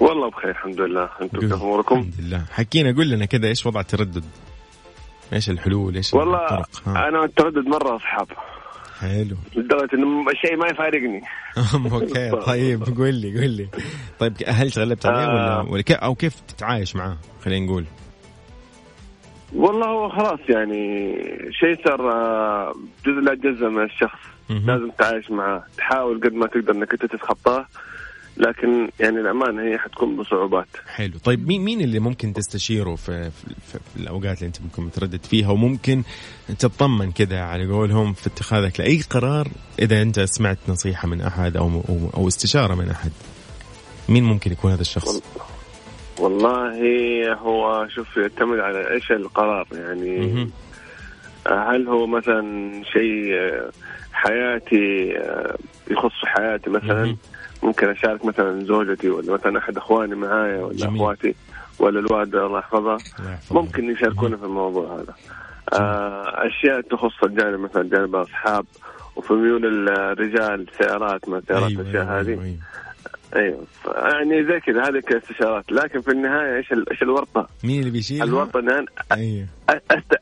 [0.00, 1.08] والله بخير الحمد لله.
[1.22, 2.44] أنتم كيف أموركم؟ الحمد لله.
[2.52, 4.24] حكينا قول لنا كذا إيش وضع التردد؟
[5.32, 6.88] إيش الحلول؟ إيش والله الطرق.
[6.88, 8.28] أنا التردد مرة اصحاب
[9.00, 9.36] حلو.
[9.56, 11.22] لدرجة إنه الشيء ما يفارقني.
[11.92, 12.30] أوكي.
[12.46, 12.82] طيب.
[12.96, 13.68] قول لي قول لي.
[14.18, 15.68] طيب هل تغلبت عليه ولا آه.
[15.70, 17.84] ولا كيف أو كيف تتعايش معاه خلينا نقول.
[19.54, 21.16] والله هو خلاص يعني
[21.60, 22.72] شيء صار آه،
[23.06, 24.18] جزء لا جزء من الشخص.
[24.50, 27.66] لازم تتعايش معاه تحاول قد ما تقدر إنك أنت تتخطاه.
[28.36, 33.54] لكن يعني الأمانة هي حتكون بصعوبات حلو طيب مين مين اللي ممكن تستشيره في, في,
[33.72, 36.02] في, الأوقات اللي أنت ممكن متردد فيها وممكن
[36.58, 41.66] تطمن كذا على قولهم في اتخاذك لأي قرار إذا أنت سمعت نصيحة من أحد أو
[41.66, 43.10] أو, أو استشارة من أحد
[44.08, 45.22] مين ممكن يكون هذا الشخص؟
[46.20, 50.48] والله هو شوف يعتمد على إيش القرار يعني.
[51.46, 53.34] هل هو مثلا شيء
[54.12, 55.14] حياتي
[55.90, 57.16] يخص حياتي مثلا.
[57.64, 60.96] ممكن أشارك مثلا زوجتي ولا مثلا أحد إخواني معايا ولا جميل.
[60.96, 61.34] أخواتي
[61.78, 62.98] ولا الوالده الله يحفظها.
[63.50, 65.14] ممكن يشاركونا في الموضوع هذا
[65.72, 68.66] آه، أشياء تخص الجانب مثلا جانب الأصحاب
[69.16, 72.56] وفي ميول الرجال سيارات ما سيارات أيوة الأشياء أيوة هذه أيوة أيوة.
[73.36, 73.64] أيوه
[74.08, 78.58] يعني زي كذا هذه كاستشارات لكن في النهاية إيش إيش الورطة؟ مين اللي بيشيل؟ الورطة
[78.60, 79.63] ان أست-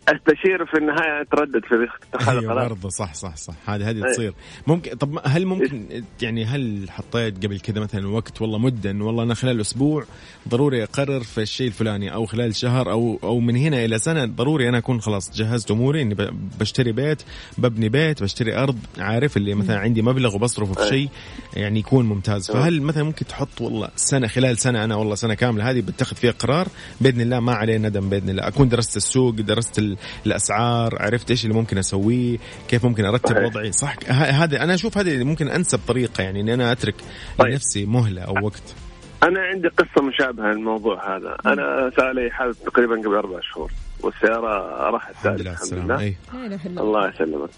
[0.08, 3.54] أستشير في النهاية أتردد في اتخاذ أيوه القرار برضه صح صح صح.
[3.66, 4.12] هذه هذه.
[4.12, 4.34] تصير.
[4.66, 9.22] ممكن طب هل ممكن يعني هل حطيت قبل كذا مثلا وقت؟ والله مدة انه والله
[9.22, 10.04] أنا خلال أسبوع
[10.48, 14.68] ضروري أقرر في الشيء الفلاني أو خلال شهر أو أو من هنا إلى سنة ضروري
[14.68, 16.16] أنا أكون خلاص جهزت أموري إني
[16.60, 17.22] بشتري بيت
[17.58, 20.88] ببني بيت بشتري أرض عارف؟ اللي مثلا عندي مبلغ وبصرفه في.
[20.88, 21.08] شيء
[21.56, 22.50] يعني يكون ممتاز.
[22.50, 26.32] فهل مثلا ممكن تحط والله سنة خلال سنة أنا والله سنة كاملة هذه بتخذ فيها
[26.32, 26.68] قرار؟
[27.00, 28.48] بإذن الله ما عليه ندم بإذن الله.
[28.48, 33.44] أكون درست السوق درست ال- الأسعار عرفت إيش اللي ممكن أسويه كيف ممكن أرتب صحيح.
[33.44, 33.72] وضعي.
[33.72, 36.94] صح ه- هذا أنا أشوف هذه ممكن أنسب طريقة يعني إني أنا أترك
[37.38, 37.48] طيب.
[37.50, 38.62] لنفسي مهلة أو وقت.
[39.22, 41.36] أنا عندي قصة مشابهة للموضوع هذا.
[41.46, 45.52] أنا صار لي حادث تقريبا قبل أربع شهور والسيارة راحت الحمد لله
[45.86, 45.96] لا
[46.46, 47.08] إله إلا الله.
[47.08, 47.50] يسلمك.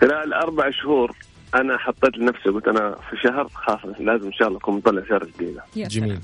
[0.00, 1.16] خلال أربع شهور
[1.54, 5.28] أنا حطيت لنفسي قلت أنا في شهر خلاص لازم إن شاء الله أكون مطلع سيارة
[5.38, 5.62] جديدة.
[5.76, 6.18] جميل.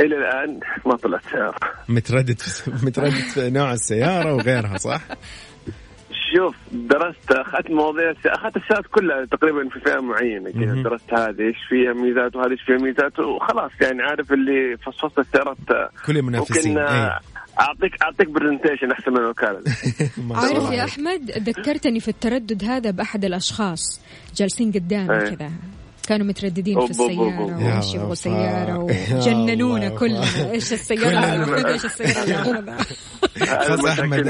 [0.00, 1.58] إلى الآن ما طلعت سيارة
[1.88, 5.00] متردد في متردد في نوع السيارة وغيرها صح؟
[6.36, 10.82] شوف درست أخذت مواضيع أخذت السيارات كلها تقريبا في فئة معينة كذا.
[10.82, 15.92] درست هذه إيش فيها ميزات وهذه إيش فيها ميزات وخلاص يعني عارف اللي فصفصت السيارات
[16.06, 17.20] كل المنافسين آه،
[17.60, 19.60] اعطيك أعطيك برزنتيشن أحسن من الوكالة
[20.40, 20.84] عارف يا.
[20.84, 24.00] أحمد ذكرتني في التردد هذا بأحد الأشخاص
[24.36, 25.34] جالسين قدامي إيه.
[25.34, 25.50] كذا
[26.08, 27.02] كانوا مترددين في.
[27.02, 28.74] يا وايش يبغوا يا
[29.16, 30.50] وجننونا كلنا.
[30.50, 32.78] إيش السيارة اللي إيش السيارة اللي ناخذها
[33.62, 34.28] خلاص أحمد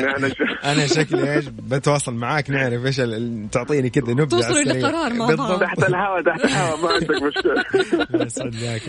[0.64, 4.62] أنا شكلي إيش بتواصل معاك نعرف إيش ال- تعطيني كذا نبذة توصلوا.
[4.62, 5.34] لقرار مع.
[5.34, 5.60] بعض.
[5.60, 7.64] تحت الهواء تحت الهواء ما عندك مشكلة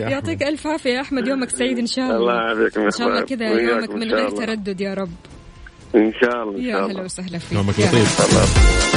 [0.00, 3.08] يا يعطيك ألف عافية يا أحمد يومك سعيد إن شاء الله الله يعافيك إن شاء
[3.08, 4.30] الله كذا يومك من غير.
[4.30, 5.10] تردد يا رب
[5.94, 8.89] إن شاء الله إن يا شاء هلا الله وسهلا فيك يومك يا لطيف الله.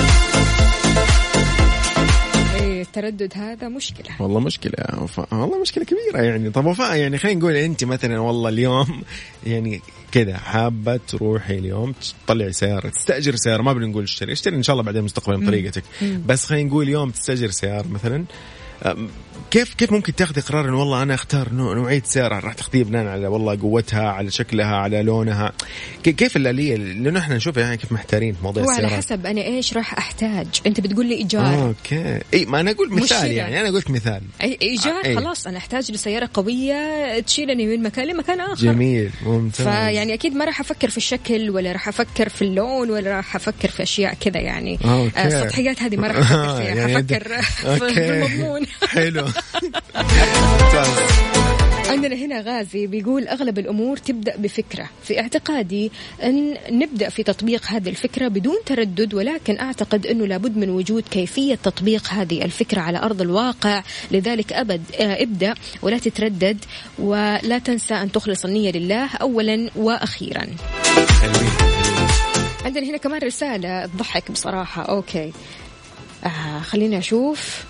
[2.83, 4.15] التردد هذا مشكلة.
[4.19, 4.73] والله مشكلة.
[4.77, 6.49] يا وفاء والله مشكلة كبيرة يعني.
[6.49, 9.01] طب وفاء يعني خلينا نقول أنت مثلا والله اليوم
[9.47, 11.93] يعني كذا حابة تروحي اليوم
[12.25, 15.83] تطلعي سيارة تستأجر سيارة ما بنقول اشتري اشتري إن شاء الله بعدين مستقبلا بطريقتك
[16.25, 18.25] بس خلينا نقول اليوم تستأجر سيارة مثلا
[19.51, 23.05] كيف كيف ممكن تاخذي قرار إنه والله أنا أختار نوع- نوعية سيارة راح تاخذيها بناء
[23.07, 25.51] على والله قوتها على شكلها على لونها؟
[26.03, 28.91] كي- كيف الآلية؟ لأنه إحنا نشوف يعني كيف محتارين في موضوع السيارات.
[28.91, 31.63] حسب أنا إيش راح أحتاج؟ أنت بتقول لي إيجار.
[31.67, 32.19] okay.
[32.33, 33.31] إي ما أنا أقول مثال.
[33.31, 34.21] يعني أنا قلت مثال.
[34.41, 35.15] إيجار؟ أي.
[35.15, 38.55] خلاص أنا أحتاج لسيارة قوية تشيلني من مكان لمكان آخر.
[38.63, 39.67] جميل ممتاز.
[39.67, 43.69] فيعني أكيد ما راح أفكر في الشكل ولا راح أفكر في اللون ولا راح أفكر
[43.69, 44.79] في أشياء كذا يعني.
[44.85, 45.19] okay.
[45.19, 46.75] آه، السطحيات هذه ما راح أفكر فيها.
[46.75, 48.09] يعني حفكر في okay.
[48.09, 48.65] المضمون.
[48.89, 49.22] حلو.
[51.93, 54.89] عندنا هنا غازي بيقول أغلب الأمور تبدأ بفكرة.
[55.03, 55.91] في اعتقادي
[56.23, 61.55] أن نبدأ في تطبيق هذه الفكرة بدون تردد ولكن أعتقد أنه لابد من وجود كيفية
[61.55, 63.83] تطبيق هذه الفكرة على أرض الواقع.
[64.11, 66.57] لذلك أبد آه، ابدأ ولا تتردد
[66.99, 70.47] ولا تنسى أن تخلص النية لله أولا وأخيرا.
[72.65, 74.83] عندنا هنا كمان رسالة تضحك بصراحة.
[74.83, 75.33] أوكي.
[76.25, 77.63] آه خليني أشوف.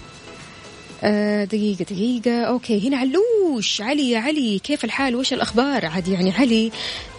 [1.04, 2.42] آه دقيقة دقيقة.
[2.44, 3.82] okay هنا علوش.
[3.82, 6.72] علي يا علي كيف الحال؟ وش الأخبار؟ عاد يعني علي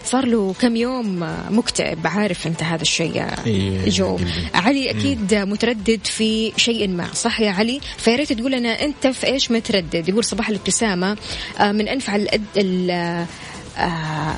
[0.05, 4.19] صار له كم يوم مكتئب عارف أنت هذا الشيء إيه، جو.
[4.53, 9.27] علي أكيد متردد في شيء ما صح يا علي؟ فيا ريت تقول لنا أنت في
[9.27, 11.17] إيش متردد؟ يقول صباح الابتسامة
[11.59, 12.43] آه من أنفع الأد...
[12.57, 13.25] ال-
[13.77, 14.35] آه،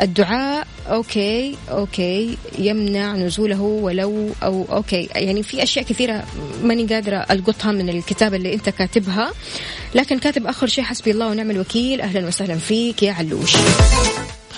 [0.00, 5.08] الدعاء okay okay يمنع نزوله ولو أو okay.
[5.14, 6.24] يعني في أشياء كثيرة
[6.62, 9.32] ماني قادرة ألقطها من الكتابة اللي أنت كاتبها.
[9.94, 12.00] لكن كاتب آخر شيء حسبي الله ونعم الوكيل.
[12.00, 13.56] أهلا وسهلا فيك يا علوش.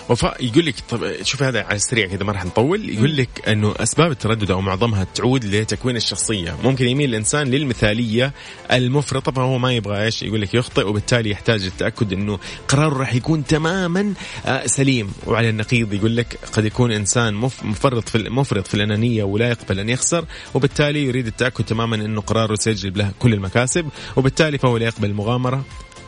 [0.08, 3.74] وفاء يقول لك طب شوف هذا على السريع كذا ما راح نطول يقول لك أنه
[3.76, 6.56] أسباب التردد أو معظمها تعود لتكوين الشخصية.
[6.64, 8.32] ممكن يميل الإنسان للمثالية
[8.72, 12.38] المفرطة فهو ما يبغى إيش يقول لك يخطئ وبالتالي يحتاج التاكد أنه
[12.68, 14.14] قراره راح يكون تماما
[14.46, 15.12] آه، سليم.
[15.26, 19.78] وعلى النقيض يقول لك قد يكون إنسان مف- مفرط في مفرط في الأنانية ولا يقبل
[19.80, 24.84] أن يخسر وبالتالي يريد التأكد تماما أنه قراره سيجلب له كل المكاسب وبالتالي فهو لا
[24.86, 25.64] يقبل المغامرة.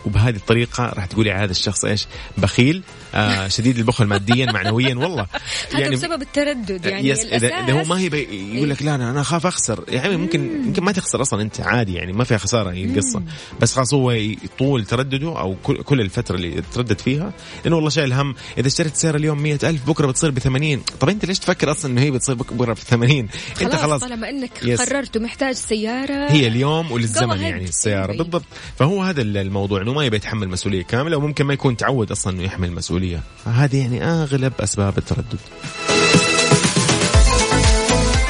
[0.06, 2.06] وبهذه الطريقة راح تقولي على هذا الشخص إيش؟
[2.38, 2.82] بخيل،
[3.14, 5.26] آه شديد البخل ماديا معنويا والله.
[5.74, 9.20] هذا بسبب التردد يعني يس اذا إذا هو ما يبي يقول لك لا أنا أنا
[9.20, 9.84] أخاف أخسر.
[9.92, 13.22] يا عمي ممكن يمكن ما تخسر أصلا أنت عادي يعني ما فيها خسارة هي القصة.
[13.60, 17.32] بس خلاص هو يطول تردده أو كل, الفترة اللي تردد فيها
[17.64, 18.34] لأنه والله شايل هم.
[18.58, 21.90] إذا اشتريت سياره اليوم مئة ألف بكرة بتصير ب 80 طب أنت ليش تفكر أصلا
[21.92, 23.28] إنه هي بتصير بك- بكرة ب 80
[23.62, 24.80] أنت خلاص, طالما إنك يس.
[24.80, 26.30] قررت ومحتاج سيارة.
[26.30, 27.40] هي اليوم وللزمن.
[27.40, 28.22] يعني السيارة أيوة.
[28.24, 28.44] بالضبط.
[28.78, 29.82] فهو هذا الموضوع.
[29.82, 33.20] إنه ما يبي يتحمل مسؤولية كاملة وممكن ما يكون تعود أصلا إنه يحمل مسؤولية.
[33.44, 35.38] فهذه يعني أغلب أسباب التردد.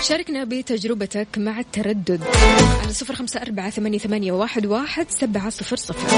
[0.03, 2.21] شاركنا بتجربتك مع التردد
[2.83, 6.09] على صفر خمسة أربعة ثمانية, واحد سبعة صفر صفر.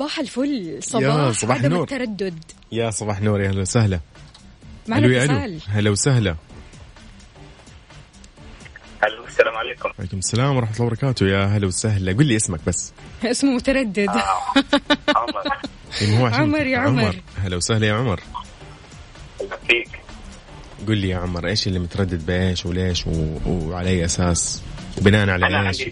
[0.00, 0.78] صباح الفل.
[0.82, 1.82] صباح صباح عدم النور.
[1.82, 2.44] التردد.
[2.72, 4.00] يا صباح النور يا أهلا وسهلا.
[4.88, 5.60] معنا اتصال.
[5.68, 6.36] هلا وسهلا.
[9.04, 9.88] ألو السلام عليكم.
[9.98, 12.12] وعليكم السلام ورحمة الله وبركاته يا هلا وسهلا.
[12.12, 12.92] قل لي اسمك بس.
[13.24, 14.08] اسمه متردد.
[14.08, 15.42] عمر.
[16.02, 17.16] إيه، هو عشان- عمر يا عمر.
[17.36, 18.20] هلا وسهلا يا عمر.
[19.68, 20.00] فيك.
[20.88, 23.38] قل لي يا عمر إيش اللي متردد؟ بإيش وليش و...
[23.46, 24.62] وعلى أي أساس؟
[24.98, 25.82] وبناء أنا على إيش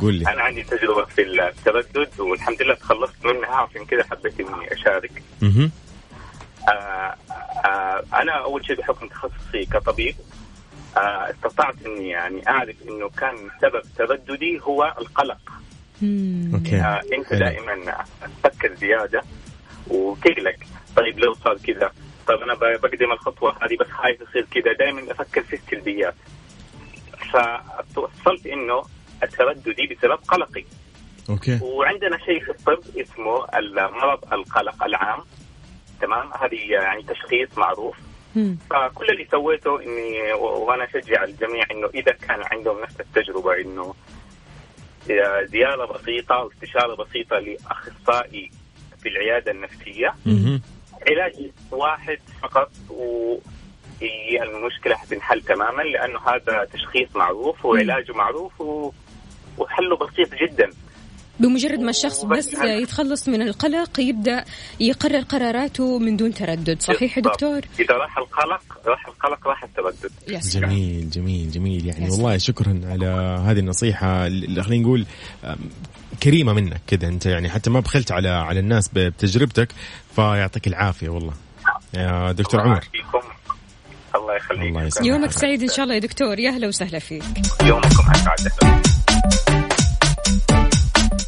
[0.00, 0.32] عندي تجربة قول لي.
[0.32, 5.22] أنا عندي تجربة في التردد والحمد لله تخلصت منها عشان كذا حبيت إني أشارك.
[5.42, 5.70] مهم.
[6.68, 7.14] آه
[7.66, 10.14] آه أنا أول شيء بحكم تخصصي كطبيب
[10.96, 15.52] آه استطعت إني يعني أعرف إنه كان سبب ترددي هو القلق.
[16.54, 16.76] أوكي.
[16.76, 17.32] آه أنت.
[17.32, 18.04] دائما
[18.42, 19.22] تفكر زيادة
[19.86, 20.56] وتقلق.
[20.96, 21.92] طيب لو صار كذا
[22.26, 24.72] طيب أنا بقدم الخطوة هذه بس خايف يصير كذا.
[24.72, 26.14] دائما أفكر في السلبيات.
[27.32, 28.82] فتوصلت إنه
[29.22, 30.64] الترددي بسبب قلقي.
[31.30, 31.58] أوكي.
[31.62, 35.20] وعندنا شيء في الطب اسمه المرض القلق العام.
[36.00, 37.96] تمام؟ هذه يعني تشخيص معروف.
[38.36, 38.58] مم.
[38.70, 43.94] فكل اللي سويته إني وأنا أشجع الجميع إنه إذا كان عندهم نفس التجربة إنه
[45.44, 48.50] زياره بسيطة واستشارة بسيطة لأخصائي
[49.02, 50.14] في العيادة النفسية.
[51.10, 53.36] علاج واحد فقط و
[54.00, 58.92] هي المشكلة حتنحل تماما لأنه هذا تشخيص معروف وعلاجه معروف و...
[59.58, 60.70] وحله بسيط جدا.
[61.40, 64.44] بمجرد ما الشخص بس يتخلص من القلق يبدأ
[64.80, 66.82] يقرر قراراته من دون تردد.
[66.82, 67.22] صحيح يا.
[67.22, 70.10] دكتور؟ إذا راح القلق راح القلق راح التردد.
[70.28, 70.70] يا سلام.
[70.70, 71.86] جميل جميل جميل.
[71.86, 73.06] يعني يا والله شكرا على
[73.46, 74.26] هذه النصيحة.
[74.26, 75.06] اللي خلينا نقول
[75.44, 75.56] أم،
[76.22, 77.26] كريمة منك كذا أنت.
[77.26, 79.68] يعني حتى ما بخلت على على الناس بتجربتك
[80.16, 81.32] فيعطيك العافية والله.
[81.94, 82.84] يا دكتور عمر.
[84.14, 84.76] الله يخليك.
[84.76, 84.90] الله.
[85.02, 86.38] يومك سعيد إن شاء الله يا دكتور.
[86.38, 87.24] يا أهلا وسهلا فيك.
[87.62, 89.05] يومكم أسعد.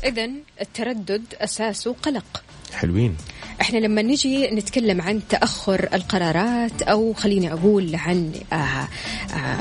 [0.04, 2.42] اذا التردد اساسه قلق.
[2.74, 3.16] حلوين.
[3.60, 8.88] إحنا لما نجي نتكلم عن تأخر القرارات أو خليني أقول عن آه آه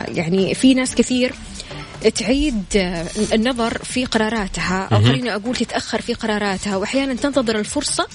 [0.07, 1.33] يعني في ناس كثير
[2.15, 8.07] تعيد آه، النظر في قراراتها أو خليني أقول تتأخر في قراراتها وأحيانا تنتظر الفرصة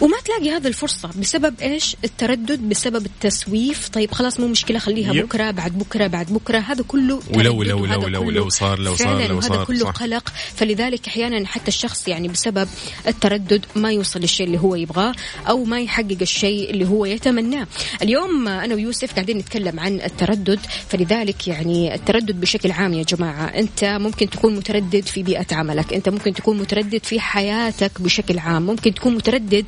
[0.00, 1.10] وما تلاقي هذه الفرصة.
[1.20, 5.24] بسبب إيش؟ التردد بسبب التسويف، طيب خلاص مو مشكلة خليها يب.
[5.26, 6.58] بكرة بعد بكرة بعد بكرة.
[6.58, 9.90] هذا كله ولو- تردد لو- لو- لو- صار- لو صار- لو صار، كله صح.
[9.90, 12.68] قلق فلذلك أحيانا حتى الشخص يعني بسبب
[13.06, 15.12] التردد ما يوصل للشيء اللي هو يبغاه
[15.48, 17.66] أو ما يحقق الشيء اللي هو يتمناه.
[18.02, 20.60] اليوم أنا ويوسف قاعدين نتكلم عن التردد.
[20.88, 25.92] فلذلك يعني التردد بشكل عام يا جماعة أنت ممكن تكون متردد في بيئة عملك.
[25.94, 28.62] أنت ممكن تكون متردد في حياتك بشكل عام.
[28.66, 29.64] ممكن تكون متردد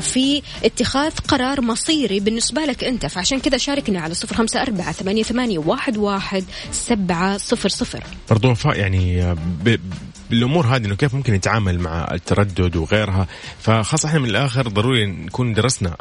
[0.00, 3.06] في اتخاذ قرار مصيري بالنسبة لك أنت.
[3.06, 8.04] فعشان كذا شاركنا على صفر خمسة أربعة ثمانية ثمانية واحد واحد سبعة صفر صفر.
[8.30, 9.34] برضو يعني
[9.64, 9.76] ب...
[10.30, 13.26] بالأمور هذه إنه كيف ممكن يتعامل مع التردد وغيرها.
[13.60, 15.96] فخاصة إحنا من الآخر ضروري نكون درسنا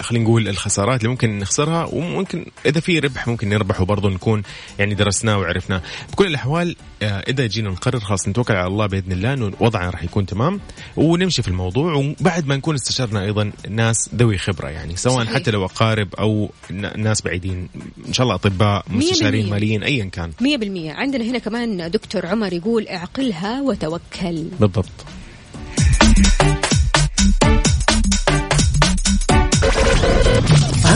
[0.00, 4.42] خلينا نقول الخسارات اللي ممكن نخسرها وممكن إذا في ربح ممكن نربحه برضه نكون
[4.78, 5.82] يعني درسناه وعرفناه.
[6.12, 10.02] بكل الأحوال آه، إذا جينا نقرر خلاص نتوكل على الله بإذن الله إنه وضعنا راح
[10.04, 10.60] يكون تمام
[10.96, 15.34] ونمشي في الموضوع وبعد ما نكون استشرنا أيضا ناس ذوي خبرة يعني سواء صحيح.
[15.34, 16.50] حتى لو أقارب أو
[16.96, 17.68] ناس بعيدين.
[18.08, 19.50] إن شاء الله أطباء مستشارين.
[19.50, 20.32] ماليين ايا كان.
[20.40, 20.92] مية بالمية.
[20.92, 24.44] عندنا هنا كمان دكتور عمر يقول اعقلها وتوكل.
[24.60, 24.86] بالضبط.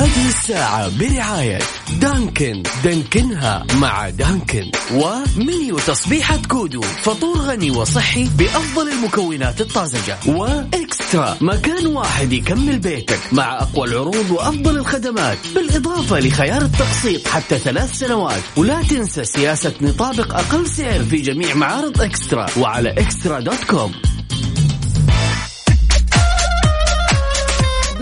[0.09, 1.59] هذه الساعة برعاية
[2.01, 4.71] دانكن دانكنها مع دانكن.
[4.93, 10.19] ومنيو تصبيحة كودو فطور غني وصحي بأفضل المكونات الطازجة.
[10.27, 15.39] وإكسترا مكان واحد يكمل بيتك مع أقوى العروض وأفضل الخدمات.
[15.55, 18.43] بالإضافة لخيار التقسيط حتى ثلاث سنوات.
[18.57, 22.47] ولا تنسى سياسة نطابق أقل سعر في جميع معارض إكسترا.
[22.59, 23.93] وعلى إكسترا dot com.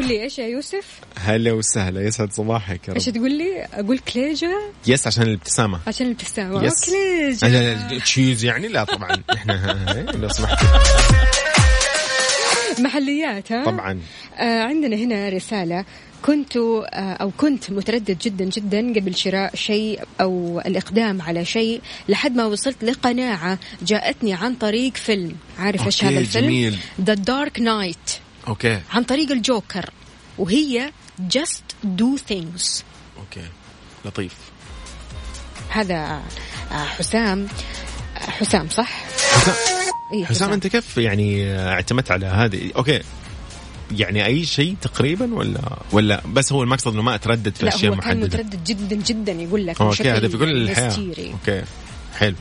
[0.06, 2.00] لي إيش يا يوسف؟ هلا وسهلا.
[2.06, 3.14] يسعد صباحك يا إيش رب.
[3.14, 5.80] تقول لي أقول كليجة yes عشان الابتسامة.
[5.86, 6.64] عشان الابتسامة.
[6.64, 6.90] yes.
[6.90, 9.22] كليجة cheese يعني؟ لا طبعا.
[9.34, 10.64] إحنا لو سمحت.
[12.78, 14.00] محليات ها؟ طبعا.
[14.38, 15.84] آه عندنا هنا رسالة.
[16.22, 22.36] كنت آه أو كنت متردد جدا جدا قبل شراء شيء أو الإقدام على شيء لحد
[22.36, 25.32] ما وصلت لقناعة جاءتني عن طريق فيلم.
[25.58, 27.96] عارف إيش هذا الفيلم؟ The Dark Knight
[28.48, 28.80] okay.
[28.92, 29.90] عن طريق الجوكر.
[30.38, 30.92] وهي
[31.32, 32.82] just do things.
[33.18, 33.48] okay.
[34.04, 34.34] لطيف.
[35.68, 36.22] هذا
[36.72, 37.46] آه حسام.
[38.16, 39.04] آه حسام صح؟
[40.12, 43.00] إيه حسام أنت كيف يعني اعتمدت على هذه؟ okay.
[43.90, 47.94] يعني أي شيء تقريبا ولا ولا بس هو المقصد إنه ما أتردد في لا أشياء
[47.94, 50.96] هو كان محددة؟ متردد جدا جدا يقول لك okay هذا في كل الحياة.
[51.32, 51.64] okay
[52.14, 52.34] حلو.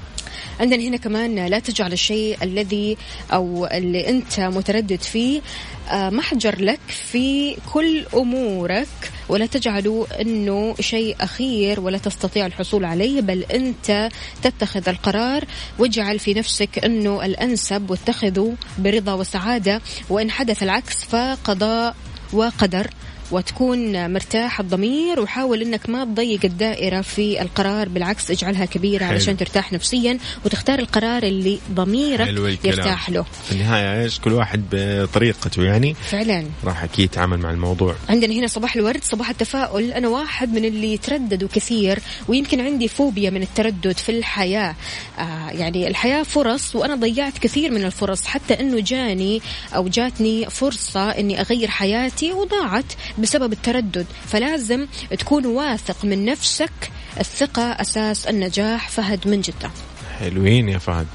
[0.59, 2.97] عندنا هنا كمان لا تجعل الشيء الذي
[3.33, 5.41] أو اللي أنت متردد فيه
[5.89, 8.87] آه، محجر لك في كل أمورك
[9.29, 14.09] ولا تجعله إنه شيء أخير ولا تستطيع الحصول عليه بل أنت
[14.43, 15.45] تتخذ القرار.
[15.79, 19.81] واجعل في نفسك إنه الأنسب واتخذه برضا وسعادة.
[20.09, 21.95] وإن حدث العكس فقضاء
[22.33, 22.89] وقدر.
[23.31, 29.13] وتكون مرتاح الضمير وحاول إنك ما تضيق الدائرة في القرار بالعكس اجعلها كبيرة حلو.
[29.13, 32.59] علشان ترتاح نفسيا وتختار القرار اللي ضميرك.
[32.65, 33.25] يرتاح له.
[33.45, 35.93] في النهاية إيش؟ كل واحد بطريقته يعني.
[35.93, 36.45] فعلا.
[36.63, 37.95] راح أكيد يتعامل مع الموضوع.
[38.09, 39.91] عندنا هنا صباح الورد صباح التفاؤل.
[39.91, 44.75] أنا واحد من اللي يترددوا كثير ويمكن عندي فوبيا من التردد في الحياة.
[45.19, 49.41] آه يعني الحياة فرص وأنا ضيعت كثير من الفرص حتى أنه جاني
[49.75, 52.85] أو جاتني فرصة أني أغير حياتي وضاعت
[53.19, 54.05] بسبب التردد.
[54.27, 54.87] فلازم
[55.19, 56.91] تكون واثق من نفسك.
[57.19, 58.89] الثقة أساس النجاح.
[58.89, 59.71] فهد من جدة.
[60.19, 61.07] حلوين يا فهد.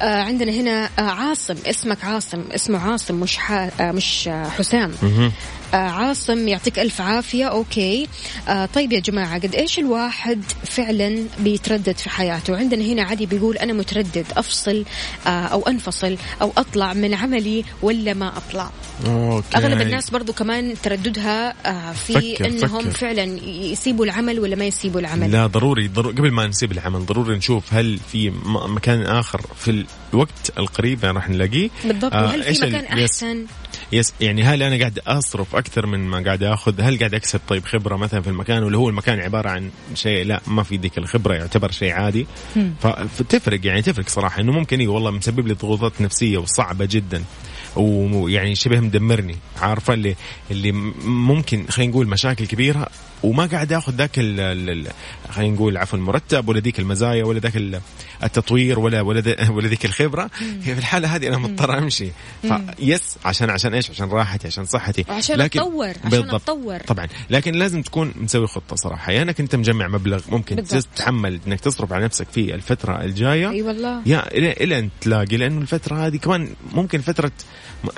[0.00, 1.56] آه عندنا هنا آه عاصم.
[1.66, 2.42] اسمك عاصم.
[2.54, 4.92] اسمه عاصم مش حا آه مش حسام.
[5.76, 7.44] عاصم يعطيك ألف عافية.
[7.44, 8.06] أوكي.
[8.48, 13.56] آه طيب يا جماعة قد إيش الواحد فعلا بيتردد في حياته؟ عندنا هنا عدي بيقول
[13.56, 14.84] أنا متردد أفصل
[15.26, 18.70] آه أو أنفصل أو أطلع من عملي ولا ما أطلع.
[19.06, 19.56] okay.
[19.56, 22.90] أغلب الناس برضو كمان ترددها آه في فكر- أنهم فكر.
[22.90, 25.30] فعلا يسيبوا العمل ولا ما يسيبوا العمل.
[25.32, 30.52] لا ضروري, ضروري قبل ما نسيب العمل ضروري نشوف هل في مكان آخر في الوقت
[30.58, 31.70] القريب يعني راح نلاقيه.
[31.84, 32.84] بالضبط آه، وهل في مكان.
[32.84, 33.46] أحسن؟
[33.92, 37.64] yes يعني هل أنا قاعد أصرف أكثر من ما قاعد أخذ؟ هل قاعد أكسب طيب
[37.64, 41.34] خبرة مثلا في المكان ولا هو المكان عبارة عن شيء؟ لا ما في ذيك الخبرة
[41.34, 42.26] يعتبر شيء عادي.
[43.18, 47.24] فتفرق يعني تفرق صراحة إنه ممكن اي والله مسبب لي ضغوطات نفسية وصعبة جدا.
[47.76, 50.16] ويعني شبه مدمرني عارفة اللي
[50.50, 50.72] اللي
[51.04, 52.88] ممكن خلينا نقول مشاكل كبيرة
[53.22, 54.92] وما قاعد اخذ ذاك ال- ال- ال-
[55.30, 57.80] خلينا نقول عفوا المرتب ولا ذيك المزايا ولا ذاك ال-
[58.24, 59.22] التطوير ولا ولا
[59.56, 60.30] ولا ذيك الخبرة.
[60.62, 62.08] في الحالة هذه أنا مضطر أمشي.
[62.42, 65.04] فيس عشان عشان إيش؟ عشان راحتي عشان صحتي.
[65.08, 66.34] وعشان أتطور، عشان بالضبط.
[66.34, 66.78] أتطور.
[66.78, 67.06] طبعا.
[67.30, 69.12] لكن لازم تكون مسوي خطة صراحة.
[69.12, 70.84] يا إنك أنت مجمع مبلغ ممكن بالضبط.
[70.94, 73.50] تتحمل إنك تصرف على نفسك في الفترة الجاية.
[73.50, 74.02] أي والله.
[74.06, 77.32] يا إلى إلى أن تلاقي لأنه الفترة هذه كمان ممكن فترة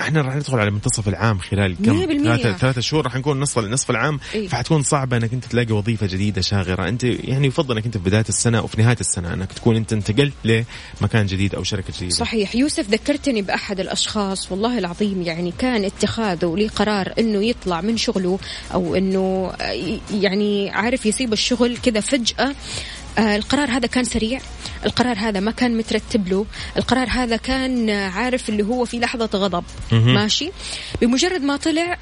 [0.00, 4.20] إحنا راح ندخل على منتصف العام خلال كم؟ ثلاثة شهور راح نكون نصف نصف العام.
[4.34, 4.48] إيه.
[4.48, 6.88] فحتكون صعبة أنك أنت تلاقي وظيفة جديدة شاغرة.
[6.88, 10.32] أنت يعني يفضل أنك أنت في بداية السنة وفي نهاية السنة أنك تكون أنت انتقلت
[11.00, 12.14] لمكان جديد أو شركة جديدة.
[12.14, 12.56] صحيح.
[12.56, 18.38] يوسف ذكرتني بأحد الأشخاص والله العظيم يعني كان اتخاذه لقرار أنه يطلع من شغله
[18.74, 22.54] أو أنه آه، يعني عارف يسيب الشغل كذا فجأة.
[23.18, 24.40] آه، القرار هذا كان سريع.
[24.86, 26.46] القرار هذا ما كان مترتب له.
[26.76, 29.64] القرار هذا كان آه، عارف اللي هو في لحظة غضب.
[29.92, 30.50] ماشي؟
[31.00, 31.98] بمجرد ما طلع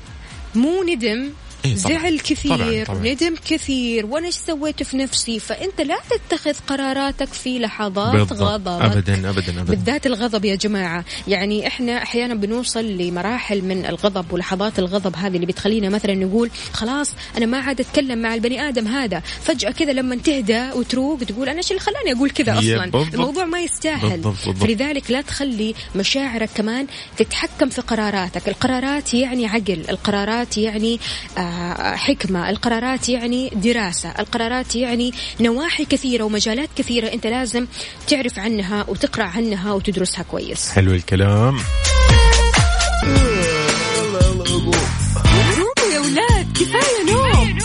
[0.54, 1.30] مو ندم
[1.64, 1.74] إيه.
[1.74, 3.12] زعل كثير طبعاً، طبعاً.
[3.12, 8.32] ندم كثير وأنا إيش سويت في نفسي؟ فأنت لا تتخذ قراراتك في لحظات بالضبط.
[8.32, 9.62] غضبك ابدا ابدا ابدا.
[9.62, 11.04] بالذات الغضب يا جماعة.
[11.28, 17.14] يعني إحنا أحيانا بنوصل لمراحل من الغضب ولحظات الغضب هذه اللي بتخلينا مثلا نقول خلاص
[17.36, 19.22] أنا ما عاد أتكلم مع البني آدم هذا.
[19.42, 23.14] فجأة كذا لما تهدى وتروق تقول أنا إيش اللي خلاني أقول كذا أصلا؟ بالضبط.
[23.14, 24.10] الموضوع ما يستاهل.
[24.10, 24.56] بالضبط، بالضبط.
[24.64, 26.86] فلذلك لا تخلي مشاعرك كمان
[27.16, 28.48] تتحكم في قراراتك.
[28.48, 31.00] القرارات يعني عقل القرارات يعني
[31.38, 31.51] آه،
[31.96, 32.50] حكمة.
[32.50, 34.14] القرارات يعني دراسة.
[34.18, 37.66] القرارات يعني نواحي كثيرة ومجالات كثيرة أنت لازم
[38.08, 40.70] تعرف عنها وتقرأ عنها وتدرسها كويس.
[40.70, 41.58] حلو الكلام.
[45.94, 47.58] يا ولاد كفاية نوم.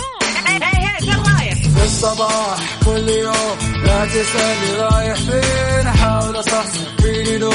[1.77, 7.51] في الصباح كل يوم لا تسألني رايح فين أحاول أصحصح فيني لو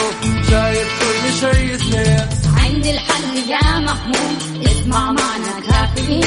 [0.51, 2.42] شايف كل شيء اثنين.
[2.73, 4.67] عندي الحل يا محمود.
[4.67, 6.25] اسمع معنا كافيين.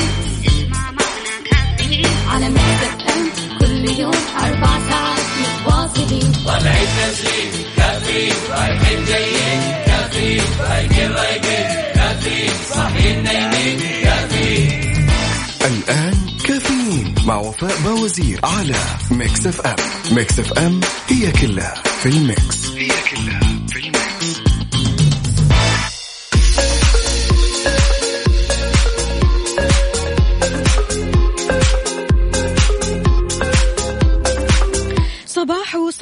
[0.48, 2.06] اسمع معنا كافيين.
[2.30, 3.30] على مكتب ام
[3.60, 6.32] كل يوم أربع ساعات متواصلين.
[6.46, 8.34] طالعين نازلين كافيين.
[8.52, 9.62] رايحين جايين.
[9.86, 10.44] كافيين.
[10.60, 11.66] رايقين رايقين
[11.96, 12.52] كافيين.
[12.74, 13.80] صاحيين نايمين.
[14.04, 15.08] كافيين.
[15.66, 18.76] الآن كافيين مع وفاء باوزير على
[19.12, 19.76] Mix FM.
[20.12, 22.66] Mix FM هي كلها في ال mix.
[22.76, 23.45] هي كلها.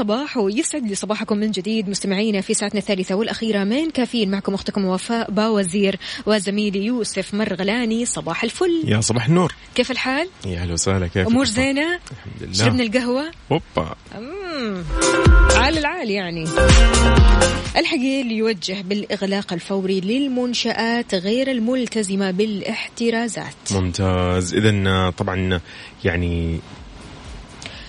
[0.04, 4.32] صباحو صباحو يسعد لي صباحكم من جديد مستمعينا في ساعتنا الثالثة والأخيرة من كافيين.
[4.32, 8.06] معكم أختكم وفاء باوزير وزميلي يوسف مرغلاني.
[8.06, 8.84] صباح الفل.
[8.86, 9.56] يا صباح النور.
[9.76, 11.08] كيف الحال؟ يا أهلا وسهلا.
[11.08, 12.54] كيف أمور زينة؟ الحمد لله.
[12.54, 13.96] شربنا القهوة؟ أوبا.
[14.16, 14.84] مم.
[15.56, 16.44] عال العال يعني.
[17.78, 23.72] الحقيقة اللي يوجه بالإغلاق الفوري للمنشآت غير الملتزمة بالاحترازات.
[23.72, 24.54] ممتاز.
[24.54, 25.60] اذا طبعا
[26.04, 26.60] يعني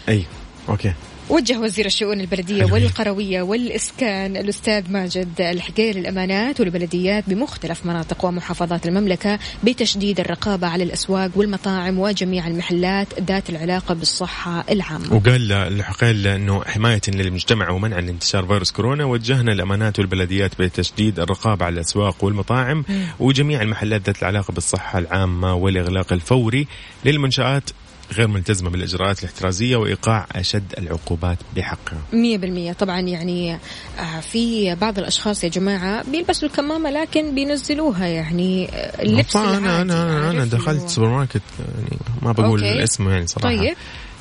[0.09, 0.25] أي
[0.69, 0.93] okay.
[1.31, 2.65] وجه وزير الشؤون البلدية.
[2.65, 11.31] والقروية والإسكان الأستاذ ماجد الحقيقي للأمانات والبلديات بمختلف مناطق ومحافظات المملكة بتشديد الرقابة على الأسواق
[11.35, 18.73] والمطاعم وجميع المحلات ذات العلاقة بالصحة العامة وقال الحقيل إنه حماية للمجتمع ومنعا لانتشار فيروس
[18.73, 22.85] كورونا وجهنا الأمانات والبلديات بتشديد الرقابة على الأسواق والمطاعم
[23.21, 26.67] وجميع المحلات ذات العلاقة بالصحة العامة والإغلاق الفوري
[27.05, 27.71] للمنشآت
[28.17, 31.99] غير ملتزمة بالإجراءات الاحترازية وإيقاع أشد العقوبات بحقها.
[32.13, 32.73] مية بالمية.
[32.73, 33.55] طبعا يعني
[33.99, 40.03] آه، في بعض الأشخاص يا جماعة بيلبسوا الكمامة لكن بينزلوها يعني آه، اللبس أنا أنا
[40.03, 42.73] أنا عارف دخلت سوبر ماركت يعني ما بقول okay.
[42.73, 43.57] الاسم يعني صراحة.
[43.57, 43.77] طيب.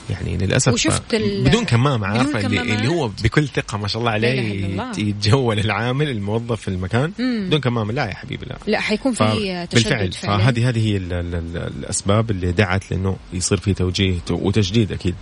[0.10, 4.66] يعني للأسف وشفت بدون كمامه عارفة؟ اللي؟ اللي هو بكل ثقة ما شاء الله عليه
[4.97, 7.12] يتجول العامل الموظف في المكان.
[7.20, 7.43] مم.
[7.47, 8.58] بدون كمامة لا يا حبيبي لا.
[8.68, 10.39] لا حيكون في تشدد بالفعل.
[10.39, 15.16] فهذه هذه هي ال ال ال الأسباب اللي دعت لأنه يصير في توجيه وتجديد أكيد.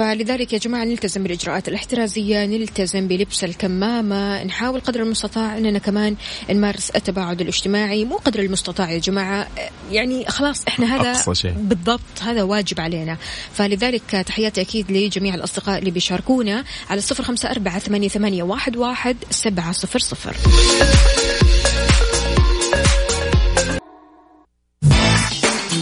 [0.00, 6.16] فلذلك يا جماعة نلتزم بالإجراءات الاحترازية نلتزم بلبس الكمامة نحاول قدر المستطاع أننا كمان
[6.50, 8.04] نمارس التباعد الاجتماعي.
[8.04, 9.48] مو قدر المستطاع يا جماعة
[9.90, 11.12] يعني خلاص إحنا هذا.
[11.56, 13.16] بالضبط هذا واجب علينا.
[13.52, 19.72] فلذلك تحياتي أكيد لجميع الأصدقاء اللي بيشاركونا على الصفر خمسة أربعة ثمانية واحد, واحد سبعة
[19.72, 20.36] صفر صفر.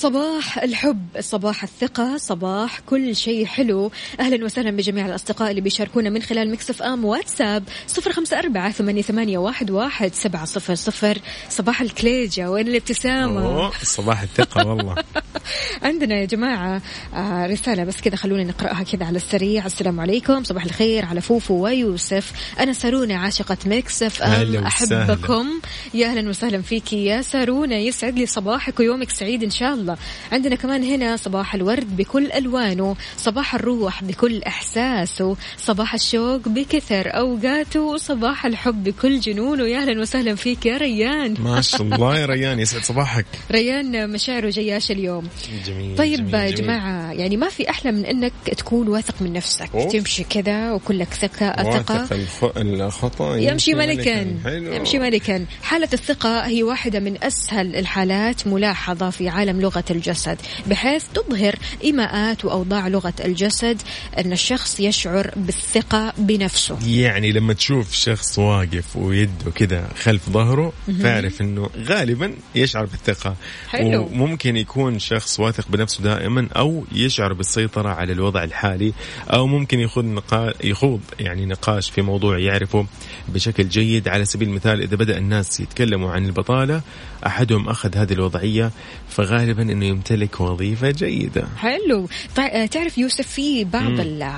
[0.00, 3.90] صباح الحب صباح الثقة صباح كل شيء حلو.
[4.20, 9.02] أهلا وسهلا بجميع الأصدقاء اللي بيشاركونا من خلال Mix FM واتساب صفر خمسة أربعة ثمانية,
[9.02, 11.18] ثمانية واحد, واحد سبعة صفر صفر.
[11.48, 14.94] صباح الكليجة وين الابتسامة؟ صباح الثقة والله.
[15.82, 16.82] عندنا يا جماعة
[17.14, 19.66] آه رسالة بس كذا خلونا نقرأها كذا على السريع.
[19.66, 22.32] السلام عليكم صباح الخير على فوفو ويوسف.
[22.60, 24.56] أنا سارونا عاشقة Mix FM.
[24.56, 25.46] أحبكم.
[25.94, 29.89] يا أهلا وسهلا فيكي يا سارونا يسعد لي صباحك ويومك سعيد إن شاء الله.
[30.32, 37.96] عندنا كمان هنا صباح الورد بكل ألوانه صباح الروح بكل إحساسه صباح الشوق بكثر أوقاته
[37.96, 39.66] صباح الحب بكل جنونه.
[39.66, 41.34] يا أهلا وسهلا فيك يا ريان.
[41.38, 43.26] ما شاء الله يا ريان يسعد صباحك.
[43.50, 45.28] ريان مشاعره جياش اليوم.
[45.66, 46.50] جميل طيب يا.
[46.50, 49.92] جماعة يعني ما في أحلى من أنك تكون واثق من نفسك أوف.
[49.92, 52.44] تمشي كذا وكلك ثقة ثقة واثق الخ...
[52.56, 54.26] الخطأ يمشي ملكا.
[54.46, 55.46] يمشي ملكا.
[55.62, 61.54] حالة الثقة هي واحدة من أسهل الحالات ملاحظة في عالم لغة لغة الجسد بحيث تظهر
[61.84, 63.82] إيماءات وأوضاع لغة الجسد
[64.18, 66.78] أن الشخص يشعر بالثقة بنفسه.
[66.86, 70.72] يعني لما تشوف شخص واقف ويده كذا خلف ظهره
[71.02, 73.36] تعرف إنه غالبا يشعر بالثقة.
[73.68, 74.02] حلو.
[74.02, 78.92] وممكن يكون شخص واثق بنفسه دائما أو يشعر بالسيطرة على الوضع الحالي
[79.28, 80.52] أو ممكن يخوض نقا...
[80.64, 82.86] يخوض يعني نقاش في موضوع يعرفه
[83.28, 84.08] بشكل جيد.
[84.08, 86.82] على سبيل المثال إذا بدأ الناس يتكلموا عن البطالة
[87.26, 88.70] أحدهم أخذ هذه الوضعية
[89.08, 91.48] فغالبا إنه يمتلك وظيفة جيدة.
[91.56, 92.08] حلو.
[92.36, 94.32] طيب تعرف يوسف في بعض ال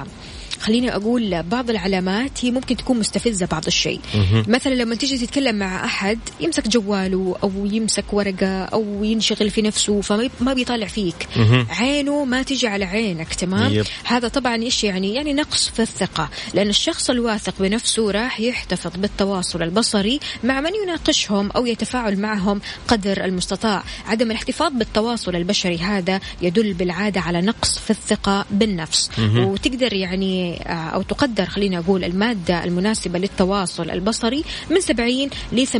[0.63, 4.01] خليني أقول بعض العلامات هي ممكن تكون مستفزة بعض الشيء.
[4.49, 10.01] مثلا لما تيجي تتكلم مع أحد يمسك جواله أو يمسك ورقة أو ينشغل في نفسه
[10.01, 11.29] فما ما بيطالع فيك.
[11.71, 13.87] عينه ما تيجي على عينك تمام؟ يب.
[14.05, 16.29] هذا طبعا إيش يعني؟ يعني نقص في الثقة.
[16.55, 23.25] لأن الشخص الواثق بنفسه راح يحتفظ بالتواصل البصري مع من يناقشهم أو يتفاعل معهم قدر
[23.25, 23.83] المستطاع.
[24.07, 29.11] عدم الاحتفاظ بالتواصل البشري هذا يدل بالعادة على نقص في الثقة بالنفس.
[29.37, 35.77] وتقدر يعني أو تقدر خلينا أقول المادة المناسبة للتواصل البصري من 70 ل 80%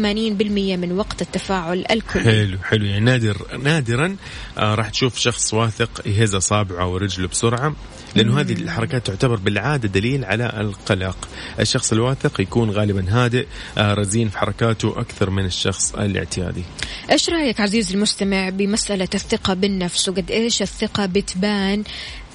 [0.79, 2.23] من وقت التفاعل الكلي.
[2.23, 2.85] حلو حلو.
[2.85, 4.17] يعني نادر نادرا
[4.59, 7.75] آه راح تشوف شخص واثق يهز اصابعه ورجله بسرعة
[8.15, 11.29] لأنه هذه الحركات تعتبر بالعادة دليل على القلق.
[11.61, 13.47] الشخص الواثق يكون غالبا هادئ
[13.79, 16.63] آه رزين في حركاته أكثر من الشخص الاعتيادي.
[17.11, 21.85] إيش رأيك عزيزي المستمع بمسألة الثقة بالنفس؟ وقد إيش الثقة بتبان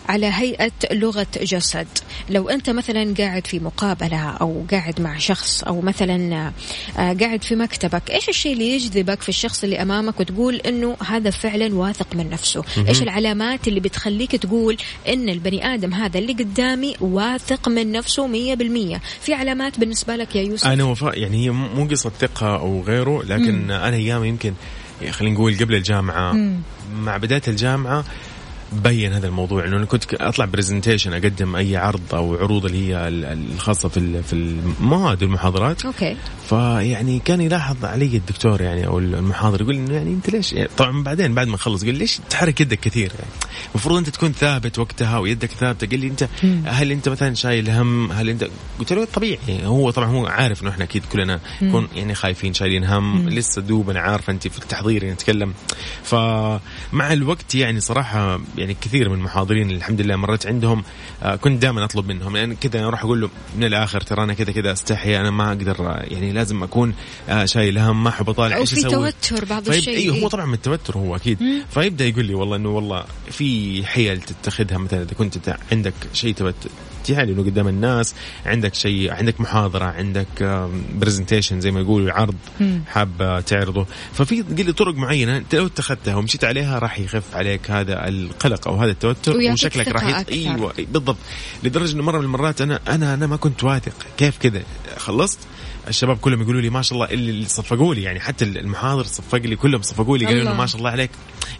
[0.07, 1.87] على هيئة لغة جسد.
[2.29, 6.51] لو أنت مثلا قاعد في مقابلة أو قاعد مع شخص أو مثلا
[6.97, 11.29] آه، قاعد في مكتبك إيش الشيء اللي يجذبك في الشخص اللي أمامك وتقول أنه هذا
[11.29, 14.77] فعلا واثق من نفسه؟ إيش العلامات اللي بتخليك تقول
[15.07, 20.35] أن البني آدم هذا اللي قدامي واثق من نفسه مية بالمية؟ في علامات بالنسبة لك
[20.35, 24.53] يا يوسف؟ أنا وفاء يعني هي مو قصة ثقة أو غيره لكن أنا أيام يمكن
[25.09, 26.33] خلينا نقول قبل الجامعة
[26.93, 28.05] مع بداية الجامعة
[28.71, 29.65] بين هذا الموضوع.
[29.65, 34.23] انه أنا كنت أطلع برزنتيشن أقدم أي عرض أو عروض اللي هي ال- الخاصة في
[34.23, 35.85] في المواد والمحاضرات.
[35.85, 36.17] أوكي.
[36.49, 41.03] فيعني كان يلاحظ علي الدكتور يعني أو المحاضر يقول إنه يعني أنت ليش؟ يعني طبعا
[41.03, 43.31] بعدين بعد ما اخلص قال لي ليش تحرك يدك كثير يعني.
[43.71, 45.87] المفروض أنت تكون ثابت وقتها ويدك ثابتة.
[45.87, 46.27] قال لي أنت
[46.65, 48.47] هل أنت مثلا شايل هم؟ هل أنت؟
[48.79, 49.39] قلت له طبيعي.
[49.63, 53.29] هو طبعا هو عارف إنه إحنا أكيد كلنا نكون يعني خايفين شايلين هم.
[53.29, 55.53] لسه دوب أنا عارفه أنت في التحضير يعني نتكلم.
[56.03, 60.83] فمع الوقت يعني صراحة يعني كثير من المحاضرين الحمد لله مريت عندهم
[61.23, 62.35] آه، كنت دائما أطلب منهم.
[62.35, 65.89] يعني كذا أروح أقول له من الآخر ترى أنا كذا كذا أستحي أنا ما أقدر
[65.89, 66.93] آه، يعني لازم أكون
[67.29, 69.97] آه، شايل هم ما احب اطالع إيش في أسوي؟ توتر بعض الشيء.
[69.97, 70.17] أيوه.
[70.17, 71.39] هو طبعا من التوتر هو أكيد.
[71.69, 76.33] فيبدأ يقول لي والله إنه والله في حيل تتخذها مثلا إذا كنت عندك شيء
[77.07, 82.35] تعلنه قدام الناس عندك شيء عندك محاضرة عندك presentation زي ما يقولوا عرض
[82.87, 83.85] حاب تعرضه.
[84.13, 84.43] ففي
[84.73, 89.37] طرق معينة أنت لو اتخذتها ومشيت عليها راح يخف عليك هذا القلق أو هذا التوتر
[89.37, 90.29] وشكلك راح يط...
[90.31, 91.17] أيوه بالضبط.
[91.63, 93.93] لدرجة إنه مرة من المرات أنا أنا أنا ما كنت واثق.
[94.17, 94.61] كيف كذا؟
[94.97, 95.39] خلصت؟
[95.87, 99.55] الشباب كلهم يقولوا لي ما شاء الله اللي صفقوا لي يعني حتى المحاضر صفق لي
[99.55, 100.41] كلهم صفقوا لي قالوا.
[100.41, 101.09] انه ما شاء الله عليك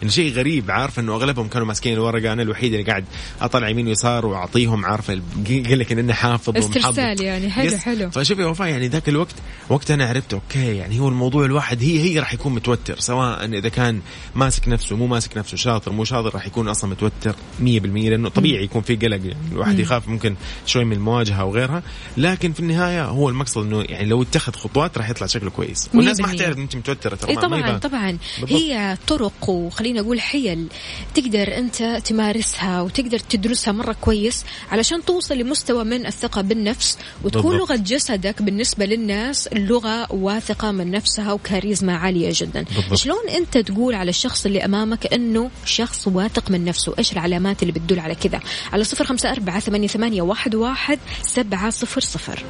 [0.02, 3.04] انه شيء غريب عارف إنه أغلبهم كانوا ماسكين الورقة أنا الوحيد اللي قاعد
[3.40, 5.22] أطلع يمين ويسار وأعطيهم عارفه ال-
[5.68, 6.56] قال لك إن أنا حافظ.
[6.56, 7.78] استرسال يعني حلو.
[7.78, 9.34] حلو فشوفي وفاء يعني ذاك الوقت
[9.68, 13.68] وقت أنا عرفت okay يعني هو الموضوع الواحد هي هي راح يكون متوتر سواء إذا
[13.68, 14.00] كان
[14.34, 18.64] ماسك نفسه مو ماسك نفسه شاطر مو شاطر راح يكون أصلا متوتر 100% لأنه طبيعي
[18.64, 20.34] يكون في قلق يعني الواحد يخاف ممكن
[20.66, 21.82] شوي من المواجهة وغيرها
[22.16, 26.20] لكن في النهاية هو المقصد إنه يعني لو اتخذ خطوات راح يطلع شكله كويس والناس
[26.20, 26.30] ما 100%.
[26.30, 27.78] حتعرف انت متوترة ترى طبعا يبان.
[27.78, 28.60] طبعا بالضبط.
[28.60, 30.66] هي طرق وخلينا أقول حيل
[31.14, 37.70] تقدر أنت تمارسها وتقدر تدرسها مرة كويس علشان توصل لمستوى من الثقة بالنفس وتكون بالضبط.
[37.70, 42.94] لغة جسدك بالنسبة للناس لغة واثقة من نفسها وكاريزما عالية جدا بالضبط.
[42.94, 47.72] شلون أنت تقول على الشخص اللي أمامك إنه شخص واثق من نفسه إيش العلامات اللي
[47.72, 48.40] بتدل على كذا
[48.72, 52.44] على صفر خمسة أربعة ثمانية, ثمانية واحد, واحد سبعة صفر صفر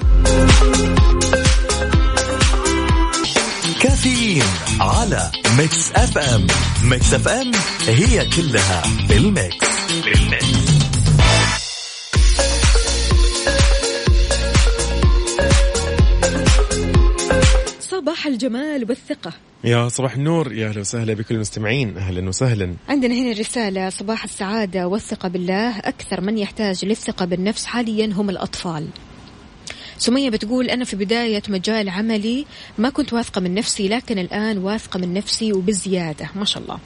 [3.81, 4.45] كافيين
[4.81, 6.47] على Mix FM
[6.85, 7.53] Mix FM
[7.87, 9.67] هي كلها بال mix
[10.05, 10.59] بال mix
[17.81, 19.33] صباح الجمال والثقة.
[19.65, 21.99] يا صباح النور يا أهلا وسهلا بكل المستمعين.
[21.99, 22.75] أهلا وسهلا.
[22.89, 25.79] عندنا هنا رسالة صباح السعادة والثقة بالله.
[25.79, 28.89] أكثر من يحتاج للثقة بالنفس حاليا هم الأطفال.
[29.99, 32.47] سمية بتقول أنا في بداية مجال عملي
[32.79, 36.31] ما كنت واثقة من نفسي لكن الآن واثقة من نفسي وبزيادة.
[36.35, 36.79] ما شاء الله.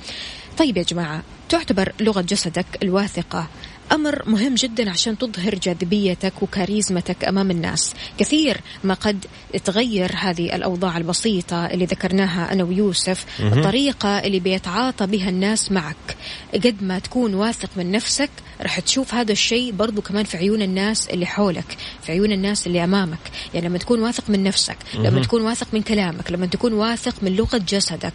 [0.59, 3.49] طيب يا جماعة تعتبر لغة جسدك الواثقة
[3.93, 7.95] أمر مهم جدا عشان تظهر جاذبيتك وكاريزمتك أمام الناس.
[8.19, 9.27] كثير ما قد
[9.65, 16.17] تغير هذه الأوضاع البسيطة اللي ذكرناها أنا ويوسف الطريقة اللي بيتعاطى بها الناس معك.
[16.55, 18.31] قد ما تكون واثق من نفسك
[18.61, 22.85] راح تشوف هذا الشيء برضو كمان في عيون الناس اللي حولك في عيون الناس اللي
[22.85, 23.19] أمامك.
[23.55, 27.37] يعني لما تكون واثق من نفسك لما تكون واثق من كلامك لما تكون واثق من
[27.37, 28.13] لغة جسدك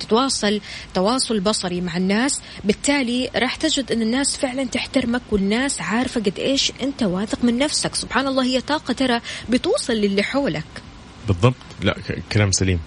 [0.00, 0.60] تتواصل
[0.94, 4.64] تواصل بصري مع الناس بالتالي راح تجد أن الناس فعلا
[5.12, 7.94] تحترمك والناس عارفة قد إيش أنت واثق من نفسك.
[7.94, 10.64] سبحان الله هي طاقة ترى بتوصل للي حولك.
[11.26, 11.54] بالضبط.
[11.82, 11.96] لا
[12.32, 12.80] كلام سليم.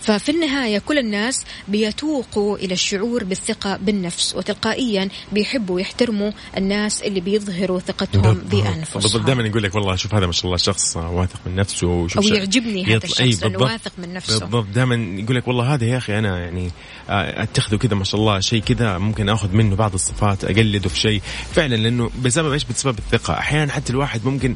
[0.00, 7.80] ففي النهاية كل الناس بيتوقوا إلى الشعور بالثقة بالنفس وتلقائيا بيحبوا يحترموا الناس اللي بيظهروا
[7.80, 8.64] ثقتهم بالضبط.
[8.64, 9.22] بأنفسهم.
[9.24, 12.34] دائما يقول لك والله شوف هذا ما شاء الله شخص واثق من نفسه وشوف أو
[12.34, 13.70] يعجبني هذا يطلع- الشخص أي لأنه بالضبط.
[13.70, 14.38] واثق من نفسه.
[14.40, 14.66] بالضبط.
[14.74, 16.70] دائما يقول لك والله هذا يا أخي أنا يعني
[17.10, 21.00] آه، أتخذه كذا ما شاء الله شيء كذا ممكن أخذ منه بعض الصفات أقلده في
[21.00, 21.22] شيء.
[21.54, 23.34] فعلا لأنه بسبب إيش؟ بسبب الثقة.
[23.38, 24.54] أحيانا حتى الواحد ممكن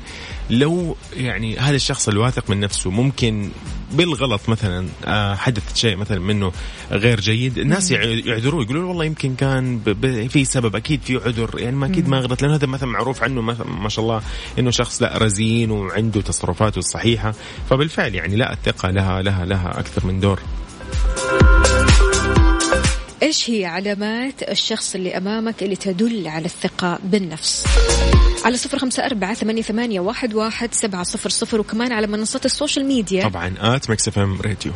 [0.51, 3.51] لو يعني هذا الشخص الواثق من نفسه ممكن
[3.92, 6.53] بالغلط مثلا آه، حدث شيء مثلا منه
[6.90, 9.80] غير جيد الناس يع- يعذروه يقولوا له والله يمكن كان
[10.28, 13.40] في سبب أكيد في عذر يعني ما أكيد ما غلط لأنه هذا مثلا معروف عنه
[13.64, 14.22] ما شاء الله
[14.59, 17.34] إنه شخص لا رزين وعنده تصرفاته الصحيحة
[17.70, 20.40] فبالفعل يعني لا الثقة لها لها لها أكثر من دور.
[23.22, 27.64] إيش هي علامات الشخص اللي أمامك اللي تدل على الثقة بالنفس؟
[28.44, 32.52] على صفر خمسة أربعة ثمانية, ثمانية واحد, واحد سبعة صفر صفر وكمان على منصات ال
[32.52, 33.28] social media.
[33.28, 34.72] طبعا آت Mix FM radio.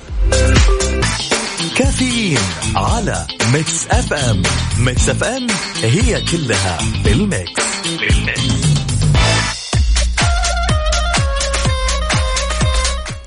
[1.76, 2.38] كافيين
[2.76, 4.42] على Mix FM.
[4.78, 5.46] Mix FM
[5.82, 7.62] هي كلها بال mix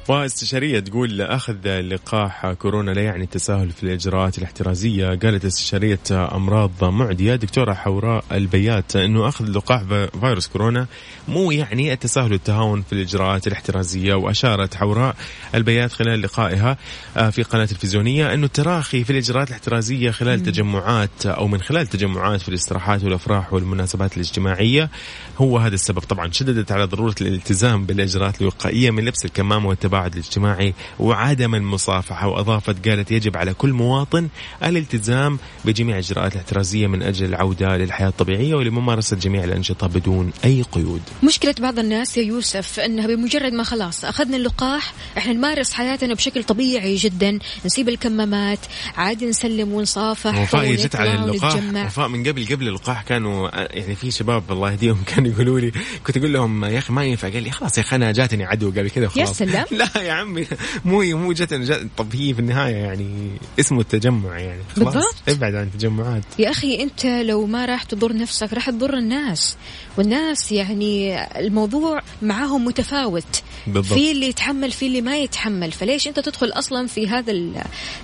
[0.07, 5.07] واستشارية تقول أخذ لقاح كورونا لا يعني التساهل في الإجراءات الاحترازية.
[5.07, 10.87] قالت استشارية أمراض معدية دكتورة حوراء البيات أنه أخذ لقاح في- فيروس كورونا
[11.27, 14.13] مو يعني التساهل والتهاون في الإجراءات الاحترازية.
[14.13, 15.15] وأشارت حوراء
[15.55, 16.77] البيات خلال لقائها
[17.17, 22.41] آه، في قناة تلفزيونية أنه التراخي في الإجراءات الاحترازية خلال تجمعات أو من خلال تجمعات
[22.41, 24.89] في الاستراحات والأفراح والمناسبات الاجتماعية.
[25.37, 25.99] هو هذا السبب.
[25.99, 32.87] طبعا شددت على ضرورة الالتزام بالإجراءات الوقائية من لبس الكمامة والتباعد الاجتماعي وعدم المصافحة وأضافت
[32.87, 34.27] قالت يجب على كل مواطن
[34.63, 41.01] الالتزام بجميع الإجراءات الاحترازية من أجل العودة للحياة الطبيعية ولممارسة جميع الأنشطة بدون أي قيود
[41.23, 46.43] مشكلة بعض الناس يا يوسف إنها بمجرد ما خلاص أخذنا اللقاح إحنا نمارس حياتنا بشكل
[46.43, 48.59] طبيعي جدا نسيب الكمامات
[48.97, 51.85] عادي نسلم ونصافح وفاء جت على اللقاح.
[51.85, 55.71] وفاء من قبل قبل اللقاح كانوا يعني في شباب الله يهديهم كانوا يقولوا لي
[56.07, 58.69] كنت أقول لهم يا أخي ما ينفع قال لي خلاص يا أخي أنا جاتني عدو
[58.69, 59.65] قبل كذا يا وخلاص سلام.
[59.71, 60.47] لا يا عمي
[60.85, 61.53] مو مو جات
[61.97, 63.29] طب هي في النهاية يعني
[63.59, 64.93] اسمه التجمع يعني خلاص.
[64.93, 65.15] بالضبط.
[65.29, 66.23] ابعد عن التجمعات.
[66.39, 69.57] يا أخي أنت لو ما راح تضر نفسك راح تضر الناس.
[69.97, 73.41] والناس يعني الموضوع معاهم متفاوت.
[73.67, 73.99] بالضبط.
[73.99, 75.71] في اللي يتحمل في اللي ما يتحمل.
[75.71, 77.55] فليش أنت تدخل أصلا في هذا ال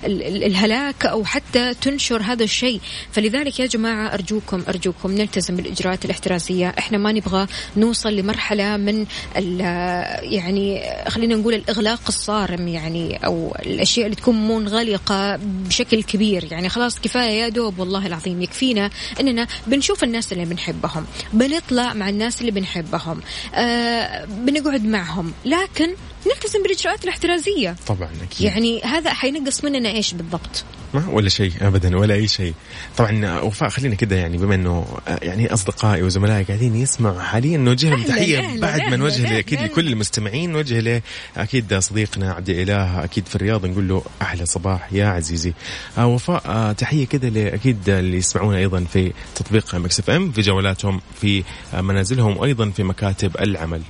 [0.04, 2.80] ال ال الهلاك أو حتى تنشر هذا الشيء؟
[3.12, 6.74] فلذلك يا جماعة أرجوكم أرجوكم نلتزم بالإجراءات الاحترازية.
[6.78, 9.06] إحنا ما نبغى نوصل لمرحلة من
[9.36, 9.60] ال-
[10.32, 16.48] يعني خلينا نقول الإغلاق الصارم يعني أو الأشياء اللي تكون منغلقة بشكل كبير.
[16.52, 22.08] يعني خلاص كفاية يا دوب والله العظيم يكفينا إننا بنشوف الناس اللي بنحبهم بنطلع مع
[22.08, 23.20] الناس اللي بنحبهم
[23.54, 25.32] آه بنقعد معهم.
[25.44, 25.94] لكن
[26.26, 27.76] نلتزم بالإجراءات الاحترازية.
[27.86, 28.46] طبعا أكيد.
[28.46, 30.64] يعني هذا حينقص مننا إيش بالضبط؟
[30.94, 32.54] ما ولا شيء ابدا ولا أي شيء.
[32.96, 37.90] طبعا وفاء خلينا كده يعني بما إنه آه، يعني أصدقائي وزملائي قاعدين يسمعوا حاليا نوجه
[37.90, 39.60] لهم تحية بعد ما نوجه أكيد.
[39.60, 41.02] لكل المستمعين نوجه له
[41.36, 45.52] أكيد صديقنا عبد الإله أكيد في الرياض نقول له أحلى صباح يا عزيزي.
[45.98, 50.40] آه وفاء آه تحية كده لاكيد اللي يسمعونا أيضا في تطبيق مكس إف إم في
[50.40, 51.44] جولاتهم في
[51.74, 53.82] آه منازلهم وأيضا في مكاتب العمل.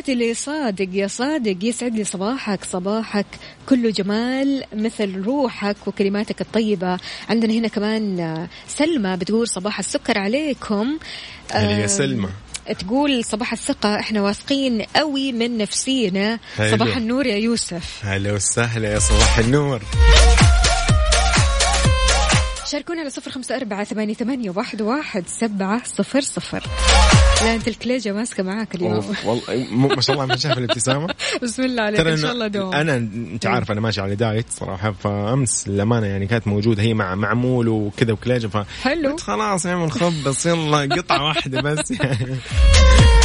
[0.00, 3.26] تحياتي لصادق يا صادق يسعد لي صباحك صباحك
[3.68, 6.98] كله جمال مثل روحك وكلماتك الطيبة.
[7.28, 10.98] عندنا هنا كمان آه، سلمى بتقول صباح السكر عليكم.
[11.52, 12.28] هلا يا سلمى.
[12.78, 16.38] تقول صباح الثقة إحنا واثقين قوي من نفسينا.
[16.56, 18.00] صباح النور يا يوسف.
[18.04, 19.82] هلا وسهلا يا صباح النور.
[22.66, 26.62] شاركونا على صفر خمسة أربعة ثمانية, ثمانية واحد, واحد سبعة صفر صفر.
[27.42, 29.14] لا أنت الكليجة ماسكة معاك اليوم.
[29.24, 31.14] والله ما شاء الله ما شايف الابتسامة.
[31.42, 34.92] بسم الله عليك إن شاء الله دوم أنا أنت عارف أنا ماشي على دايت صراحة
[34.92, 39.16] فأمس الامانه يعني كانت موجودة هي مع معمول وكذا وكلاجه ف حلو.
[39.16, 41.90] خلاص يا عم نخبص يلا قطعة واحدة بس.
[41.90, 42.36] يعني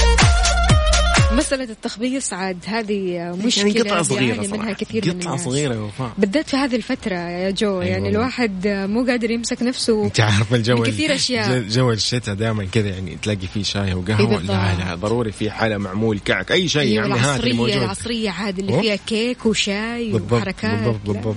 [1.36, 5.84] مسألة التخبيص عاد هذه مشكلة يعني قطعة صغيرة بيعاني منها كثير من قطعة الناس صغيرة
[5.86, 8.10] وفاء بالذات في هذه الفترة يا جو يعني والله.
[8.20, 11.60] الواحد مو قادر يمسك نفسه أنت عارف الجو من كثير أشياء.
[11.62, 14.50] جو- الشتاء دائما كذا يعني تلاقي فيه شاي إيه وقهوه بالضبط.
[14.52, 18.30] لا لا ضروري في حلا معمول كعك أي شيء أيوة يعني اللي العصرية موجود العصرية
[18.30, 18.82] عاد اللي.
[18.82, 21.14] فيها كيك وشاي بالضبط وحركات بالضبط لا.
[21.14, 21.36] بالضبط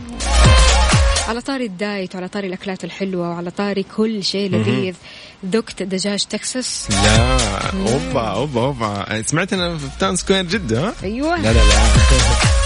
[1.29, 4.95] على طاري الدايت وعلى طاري الأكلات الحلوة وعلى طاري كل شيء لذيذ.
[5.47, 6.89] ذقت دجاج تكساس.
[6.91, 7.39] لا
[7.93, 9.23] أوبا أوبا أوبا.
[9.23, 11.37] سمعت أنا في تاون سكوير جدة ها؟ أيوة.
[11.37, 11.79] لا لا لا.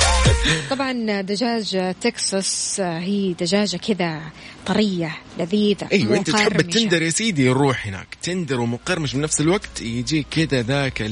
[0.70, 4.20] طبعا دجاج تكساس هي دجاجة كذا
[4.66, 5.88] طرية لذيذة.
[5.92, 6.60] أيوه أنت تحب.
[6.60, 8.06] ال tender يا سيدي روح هناك.
[8.22, 11.02] tender ومقرمش بنفس الوقت يجيك كذا ذاك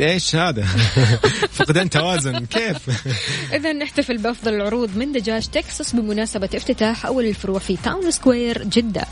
[0.00, 0.62] إيش هذا؟
[1.56, 2.76] فقدان توازن كيف؟
[3.52, 9.06] إذا نحتفل بأفضل العروض من دجاج تكساس بمناسبة افتتاح أول الفروع في تاون سكوير جدة.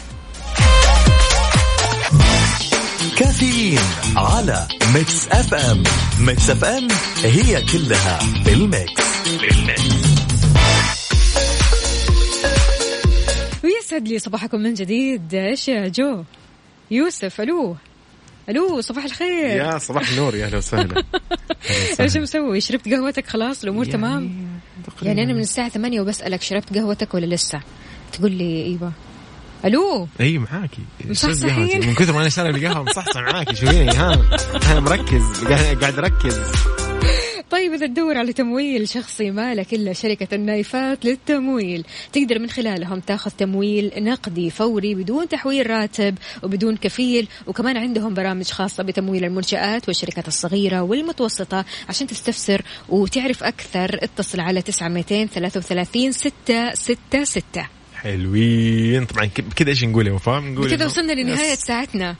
[3.34, 3.78] كافيين
[4.16, 5.82] على ميكس إف إم
[6.20, 6.88] ميكس اف ام
[7.24, 9.02] هي كلها بالميكس
[13.64, 15.34] ويسعد لي صباحكم من جديد.
[15.34, 16.24] إيش يا جو؟
[16.90, 17.76] يوسف ألو.
[18.48, 19.56] ألو صباح الخير.
[19.56, 21.04] يا صباح النور يا أهلا وسهلا.
[22.00, 24.48] إيش مسوي؟ شربت قهوتك؟ خلاص الأمور تمام.
[25.02, 27.60] يعني أنا من الساعة 8 وبسألك شربت قهوتك ولا لسه؟
[28.12, 28.92] تقول لي إيوه.
[29.64, 30.82] ألو؟ إي معاكي.
[31.04, 34.22] مصحصحين؟ من كثر ما أنا شارب القهوة مصحصح معاكي شوفيني ها
[34.62, 35.44] ها مركز
[35.80, 36.40] قاعد أركز.
[37.50, 43.30] طيب إذا تدور على تمويل شخصي مالك إلا شركة النايفات للتمويل تقدر من خلالهم تاخذ
[43.30, 50.28] تمويل نقدي فوري بدون تحويل راتب وبدون كفيل وكمان عندهم برامج خاصة بتمويل المنشآت والشركات
[50.28, 53.98] الصغيرة والمتوسطة عشان تستفسر وتعرف أكثر.
[54.02, 57.64] اتصل على 9200 33 666
[58.04, 59.04] حلوين.
[59.06, 59.26] طبعا
[59.56, 61.54] كذا إيش نقول يا وفاء؟ نقول إنه- وصلنا لنهاية.
[61.54, 62.16] ساعتنا.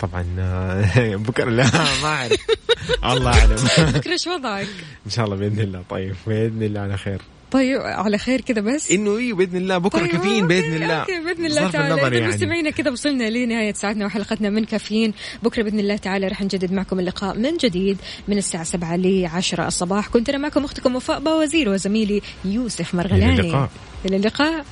[0.00, 1.50] طبعا آه، بكرة.
[1.50, 1.64] لا
[2.02, 2.40] ما أعرف.
[3.12, 3.56] الله أعلم.
[3.94, 4.66] بكره إيش وضعك؟
[5.06, 5.82] إن شاء الله بإذن الله.
[5.90, 7.20] طيب بإذن الله على خير.
[7.50, 9.78] طيب على خير كذا بس؟ إنه إيه بإذن الله.
[9.78, 10.94] بكرة طيب، كافيين بإذن الله.
[11.00, 12.02] أوكي بإذن الله تعالى.
[12.18, 12.28] يعني.
[12.28, 17.00] مستمعينا كذا وصلنا لنهاية ساعتنا وحلقتنا من كافيين بكرة بإذن الله تعالى راح نجدد معكم
[17.00, 17.98] اللقاء من جديد
[18.28, 20.08] من الساعة 7 ل 10 الصباح.
[20.08, 23.34] كنت أنا معكم أختكم وفاء باوزير وزميلي يوسف مرغلاني.
[23.34, 23.70] إلى اللقاء.
[24.04, 24.64] إلى اللقاء.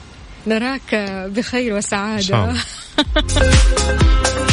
[0.46, 0.94] نراك
[1.36, 1.80] بخير
[2.18, 2.54] الله.